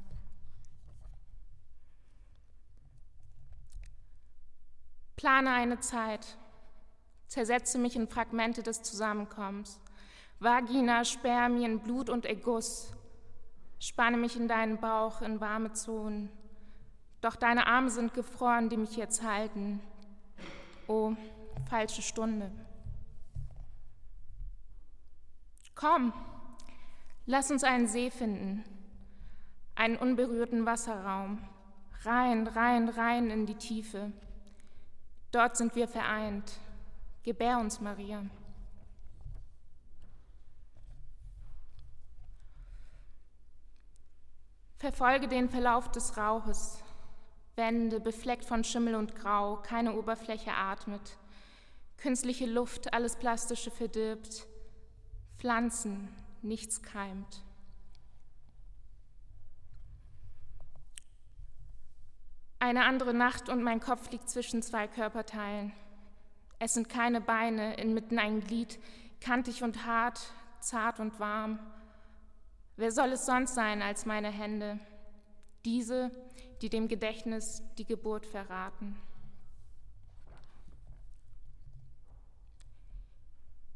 [5.15, 6.37] Plane eine Zeit,
[7.25, 9.79] zersetze mich in Fragmente des Zusammenkommens.
[10.39, 12.91] Vagina, Spermien, Blut und Erguss.
[13.79, 16.29] Spanne mich in deinen Bauch in warme Zonen.
[17.21, 19.81] Doch deine Arme sind gefroren, die mich jetzt halten.
[20.87, 21.13] Oh,
[21.69, 22.51] falsche Stunde.
[25.73, 26.13] Komm,
[27.25, 28.63] lass uns einen See finden,
[29.75, 31.39] einen unberührten Wasserraum,
[32.03, 34.11] rein, rein, rein in die Tiefe.
[35.31, 36.59] Dort sind wir vereint.
[37.23, 38.23] Gebär uns, Maria.
[44.77, 46.83] Verfolge den Verlauf des Rauches.
[47.55, 51.17] Wände befleckt von Schimmel und Grau, keine Oberfläche atmet.
[51.97, 54.45] Künstliche Luft, alles Plastische verdirbt.
[55.37, 57.41] Pflanzen, nichts keimt.
[62.59, 65.71] Eine andere Nacht und mein Kopf liegt zwischen zwei Körperteilen.
[66.59, 68.79] Es sind keine Beine, inmitten ein Glied,
[69.21, 70.19] kantig und hart,
[70.59, 71.59] zart und warm.
[72.77, 74.79] Wer soll es sonst sein als meine Hände?
[75.63, 76.11] Diese,
[76.61, 78.97] die dem Gedächtnis die Geburt verraten.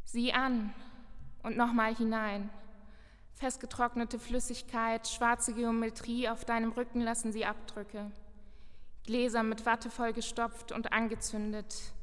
[0.04, 0.74] Sieh an
[1.44, 2.50] und nochmal hinein.
[3.36, 8.12] Festgetrocknete Flüssigkeit, schwarze Geometrie, auf deinem Rücken lassen sie Abdrücke.
[9.06, 11.94] Gläser mit Watte vollgestopft und angezündet.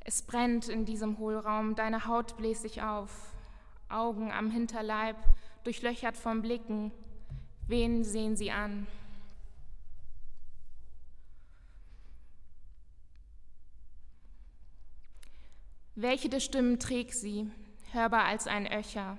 [0.00, 3.32] Es brennt in diesem Hohlraum, deine Haut bläst sich auf.
[3.88, 5.16] Augen am Hinterleib,
[5.64, 6.92] durchlöchert vom Blicken.
[7.66, 8.86] Wen sehen sie an?
[15.96, 17.50] Welche der Stimmen trägt sie,
[17.92, 19.16] hörbar als ein Öcher?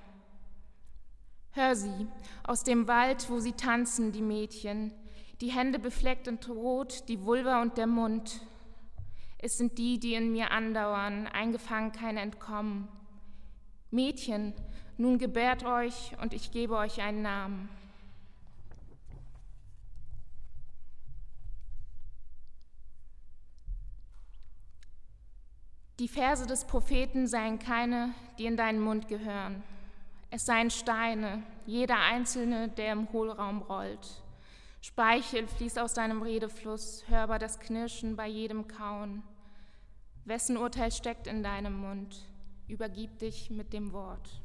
[1.52, 2.08] Hör sie,
[2.44, 4.94] aus dem Wald, wo sie tanzen, die Mädchen,
[5.40, 8.42] die Hände befleckt und rot, die Vulva und der Mund.
[9.38, 12.90] Es sind die, die in mir andauern, eingefangen kein Entkommen.
[13.90, 14.54] Mädchen,
[14.98, 17.70] nun gebärt euch und ich gebe euch einen Namen.
[26.00, 29.64] Die Verse des Propheten seien keine, die in deinen Mund gehören.
[30.30, 34.22] Es seien Steine, jeder einzelne, der im Hohlraum rollt.
[34.82, 39.24] Speichel fließt aus deinem Redefluss, hörbar das Knirschen bei jedem Kauen.
[40.26, 42.26] Wessen Urteil steckt in deinem Mund?
[42.68, 44.45] Übergib dich mit dem Wort.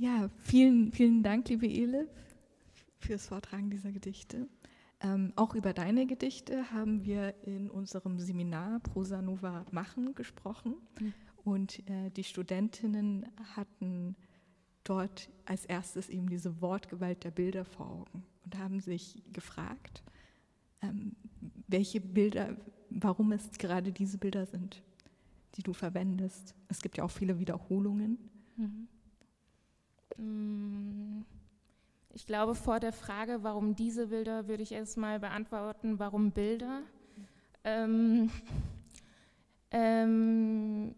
[0.00, 2.08] Ja, vielen, vielen Dank, liebe Elif,
[3.00, 4.48] fürs Vortragen dieser Gedichte.
[5.02, 10.76] Ähm, auch über deine Gedichte haben wir in unserem Seminar Prosa Nova Machen gesprochen.
[10.98, 11.12] Mhm.
[11.44, 14.16] Und äh, die Studentinnen hatten
[14.84, 20.02] dort als erstes eben diese Wortgewalt der Bilder vor Augen und haben sich gefragt,
[20.80, 21.14] ähm,
[21.68, 22.56] welche Bilder,
[22.88, 24.82] warum es gerade diese Bilder sind,
[25.56, 26.54] die du verwendest.
[26.68, 28.16] Es gibt ja auch viele Wiederholungen.
[28.56, 28.88] Mhm.
[30.20, 31.22] Mm,
[32.12, 36.82] ich glaube, vor der Frage, warum diese Bilder, würde ich erstmal beantworten, warum Bilder.
[37.64, 38.30] Ähm,
[39.70, 40.94] ähm,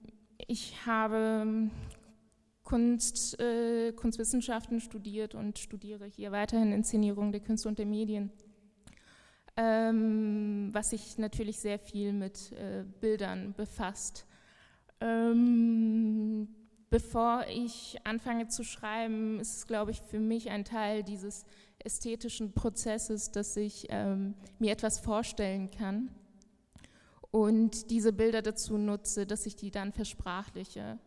[0.48, 1.70] ich habe
[2.64, 8.30] Kunst, äh, Kunstwissenschaften studiert und studiere hier weiterhin Inszenierung der Künste und der Medien,
[9.56, 14.26] ähm, was sich natürlich sehr viel mit äh, Bildern befasst.
[15.00, 16.48] Ähm,
[16.92, 21.46] bevor ich anfange zu schreiben, ist es, glaube ich, für mich ein Teil dieses
[21.78, 26.10] ästhetischen Prozesses, dass ich ähm, mir etwas vorstellen kann
[27.30, 30.98] und diese Bilder dazu nutze, dass ich die dann versprachliche.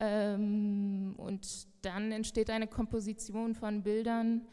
[0.00, 4.46] Ähm, und dann entsteht eine Komposition von Bildern,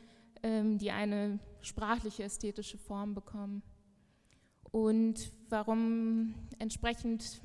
[0.43, 3.63] ähm, die eine sprachliche ästhetische Form bekommen.
[4.71, 7.41] Und warum entsprechend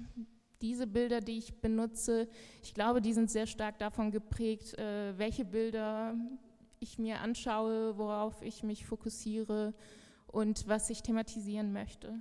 [0.62, 2.28] diese Bilder, die ich benutze,
[2.62, 6.14] ich glaube, die sind sehr stark davon geprägt, äh, welche Bilder
[6.80, 9.74] ich mir anschaue, worauf ich mich fokussiere
[10.26, 12.14] und was ich thematisieren möchte.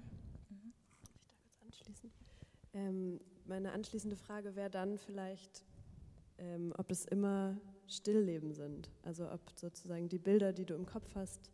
[2.73, 5.63] Ähm, meine anschließende Frage wäre dann vielleicht,
[6.37, 8.89] ähm, ob es immer Stillleben sind.
[9.03, 11.51] Also ob sozusagen die Bilder, die du im Kopf hast,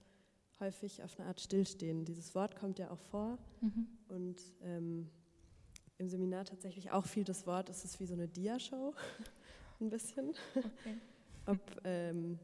[0.59, 2.05] häufig auf eine Art stillstehen.
[2.05, 3.87] Dieses Wort kommt ja auch vor mhm.
[4.07, 5.09] und ähm,
[5.97, 8.93] im Seminar tatsächlich auch viel das Wort, es ist wie so eine Diashow,
[9.79, 10.33] ein bisschen.
[10.55, 10.97] Okay.
[11.45, 12.39] Ob, ähm,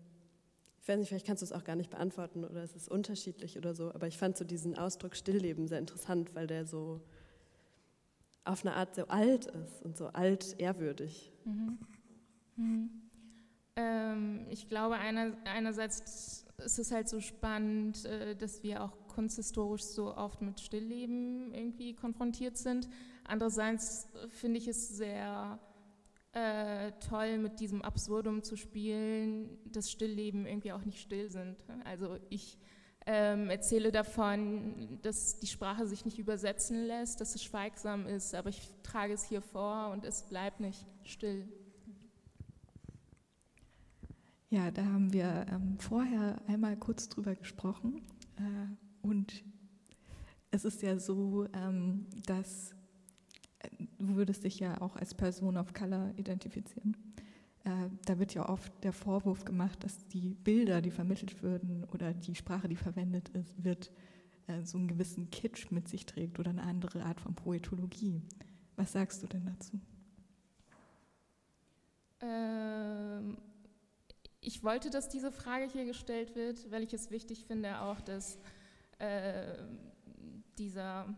[0.81, 3.57] ich weiß nicht, vielleicht kannst du es auch gar nicht beantworten oder es ist unterschiedlich
[3.57, 7.01] oder so, aber ich fand so diesen Ausdruck Stillleben sehr interessant, weil der so
[8.45, 11.31] auf eine Art so alt ist und so alt ehrwürdig.
[11.45, 11.79] Mhm.
[12.55, 12.89] Mhm.
[13.75, 19.83] Ähm, ich glaube, einer, einerseits ist es halt so spannend, äh, dass wir auch kunsthistorisch
[19.83, 22.89] so oft mit Stillleben irgendwie konfrontiert sind.
[23.25, 25.59] Andererseits finde ich es sehr
[26.33, 31.57] äh, toll, mit diesem Absurdum zu spielen, dass Stillleben irgendwie auch nicht still sind.
[31.85, 32.57] Also ich
[33.05, 38.49] ähm, erzähle davon, dass die Sprache sich nicht übersetzen lässt, dass es schweigsam ist, aber
[38.49, 41.47] ich trage es hier vor und es bleibt nicht still.
[44.49, 48.01] Ja, da haben wir ähm, vorher einmal kurz drüber gesprochen
[48.37, 49.43] äh, und
[50.51, 52.75] es ist ja so, ähm, dass
[54.07, 56.95] du würdest dich ja auch als Person of Color identifizieren.
[57.63, 62.13] Äh, da wird ja oft der Vorwurf gemacht, dass die Bilder, die vermittelt würden oder
[62.13, 63.91] die Sprache, die verwendet ist, wird
[64.47, 68.21] äh, so einen gewissen Kitsch mit sich trägt oder eine andere Art von Poetologie.
[68.75, 69.79] Was sagst du denn dazu?
[72.19, 73.37] Ähm,
[74.41, 78.39] ich wollte, dass diese Frage hier gestellt wird, weil ich es wichtig finde, auch dass
[78.99, 79.57] äh,
[80.57, 81.15] dieser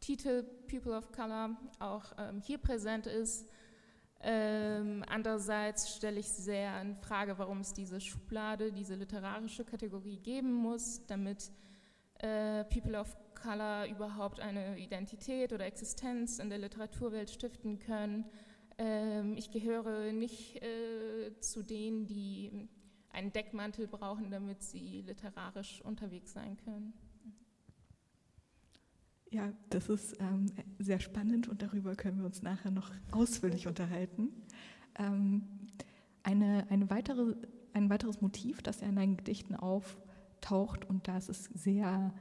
[0.00, 3.46] Titel People of Color auch ähm, hier präsent ist
[4.20, 10.52] ähm, andererseits stelle ich sehr in Frage, warum es diese Schublade, diese literarische Kategorie geben
[10.52, 11.52] muss, damit
[12.18, 18.24] äh, People of Color überhaupt eine Identität oder Existenz in der Literaturwelt stiften können.
[18.76, 22.68] Ähm, ich gehöre nicht äh, zu denen, die
[23.10, 26.92] einen Deckmantel brauchen, damit sie literarisch unterwegs sein können.
[29.30, 30.46] Ja, das ist ähm,
[30.78, 34.30] sehr spannend und darüber können wir uns nachher noch ausführlich unterhalten.
[34.98, 35.42] Ähm,
[36.22, 37.34] eine, eine weitere,
[37.74, 42.14] ein weiteres Motiv, das ja in deinen Gedichten auftaucht, und da ist es sehr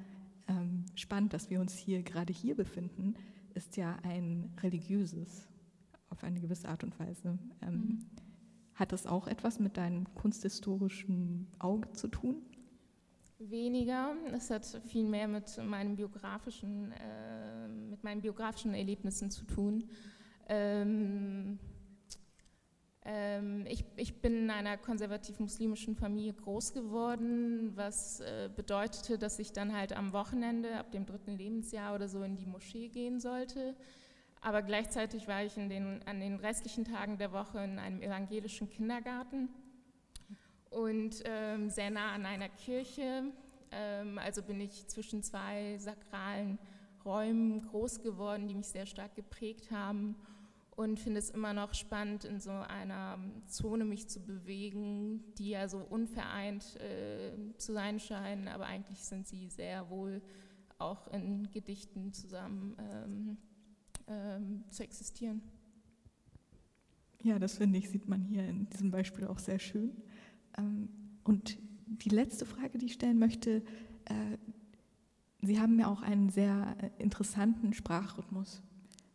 [0.49, 3.15] ähm, spannend, dass wir uns hier gerade hier befinden,
[3.53, 5.47] ist ja ein religiöses,
[6.09, 7.39] auf eine gewisse Art und Weise.
[7.61, 8.05] Ähm, mhm.
[8.75, 12.41] Hat das auch etwas mit deinem kunsthistorischen Auge zu tun?
[13.39, 14.15] Weniger.
[14.33, 19.88] Es hat viel mehr mit meinem biografischen, äh, mit meinen biografischen Erlebnissen zu tun.
[20.49, 21.59] Ähm,
[23.05, 29.51] ähm, ich, ich, bin in einer konservativ-muslimischen Familie groß geworden, was äh, bedeutete, dass ich
[29.53, 33.75] dann halt am Wochenende ab dem dritten Lebensjahr oder so in die Moschee gehen sollte.
[34.41, 39.49] Aber gleichzeitig war ich den, an den restlichen Tagen der Woche in einem evangelischen Kindergarten
[40.78, 43.23] und ähm, sehr nah an einer Kirche.
[43.71, 46.59] Ähm, also bin ich zwischen zwei sakralen
[47.03, 50.15] Räumen groß geworden, die mich sehr stark geprägt haben
[50.75, 53.17] und finde es immer noch spannend, in so einer
[53.47, 59.28] Zone mich zu bewegen, die ja so unvereint äh, zu sein scheinen, aber eigentlich sind
[59.28, 60.21] sie sehr wohl
[60.78, 63.38] auch in Gedichten zusammen ähm,
[64.07, 65.41] ähm, zu existieren.
[67.23, 70.03] Ja, das finde ich, sieht man hier in diesem Beispiel auch sehr schön.
[70.57, 70.89] Ähm,
[71.23, 73.63] und die letzte Frage, die ich stellen möchte,
[74.05, 74.37] äh,
[75.41, 78.61] Sie haben ja auch einen sehr äh, interessanten Sprachrhythmus,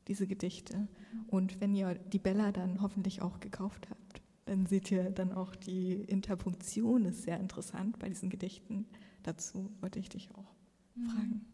[0.08, 0.88] diese Gedichte.
[1.26, 5.54] Und wenn ihr die Bella dann hoffentlich auch gekauft habt, dann seht ihr dann auch,
[5.54, 8.86] die Interpunktion ist sehr interessant bei diesen Gedichten.
[9.22, 10.54] Dazu wollte ich dich auch
[10.94, 11.06] mhm.
[11.06, 11.44] fragen.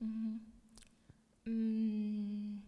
[0.00, 0.40] Mhm.
[1.44, 2.62] Mm.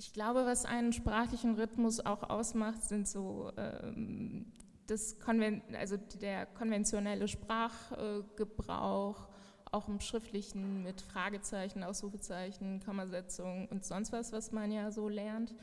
[0.00, 4.46] Ich glaube, was einen sprachlichen Rhythmus auch ausmacht, sind so ähm,
[4.88, 9.28] das Konven also der konventionelle Sprachgebrauch,
[9.70, 15.54] auch im Schriftlichen mit Fragezeichen, Ausrufezeichen, Kommasetzung und sonst was, was man ja so lernt.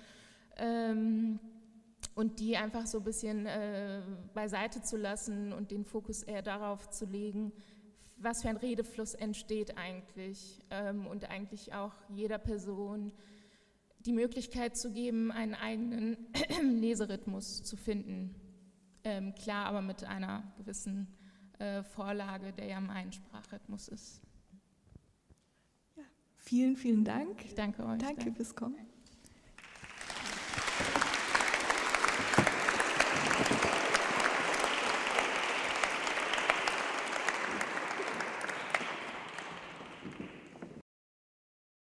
[0.58, 1.40] Ähm,
[2.14, 4.02] und die einfach so ein bisschen äh,
[4.34, 7.52] beiseite zu lassen und den Fokus eher darauf zu legen,
[8.18, 13.12] was für ein Redefluss entsteht eigentlich ähm, und eigentlich auch jeder Person
[14.06, 16.16] die Möglichkeit zu geben, einen eigenen
[16.80, 18.36] Leserhythmus zu finden.
[19.06, 21.08] Ähm, klar, aber mit einer gewissen
[21.60, 24.20] äh, Vorlage, der ja mein Sprachrhythmus ist.
[25.96, 26.04] Ja,
[26.38, 27.46] vielen, vielen Dank.
[27.46, 28.00] Ich danke euch.
[28.00, 28.76] Danke fürs Kommen.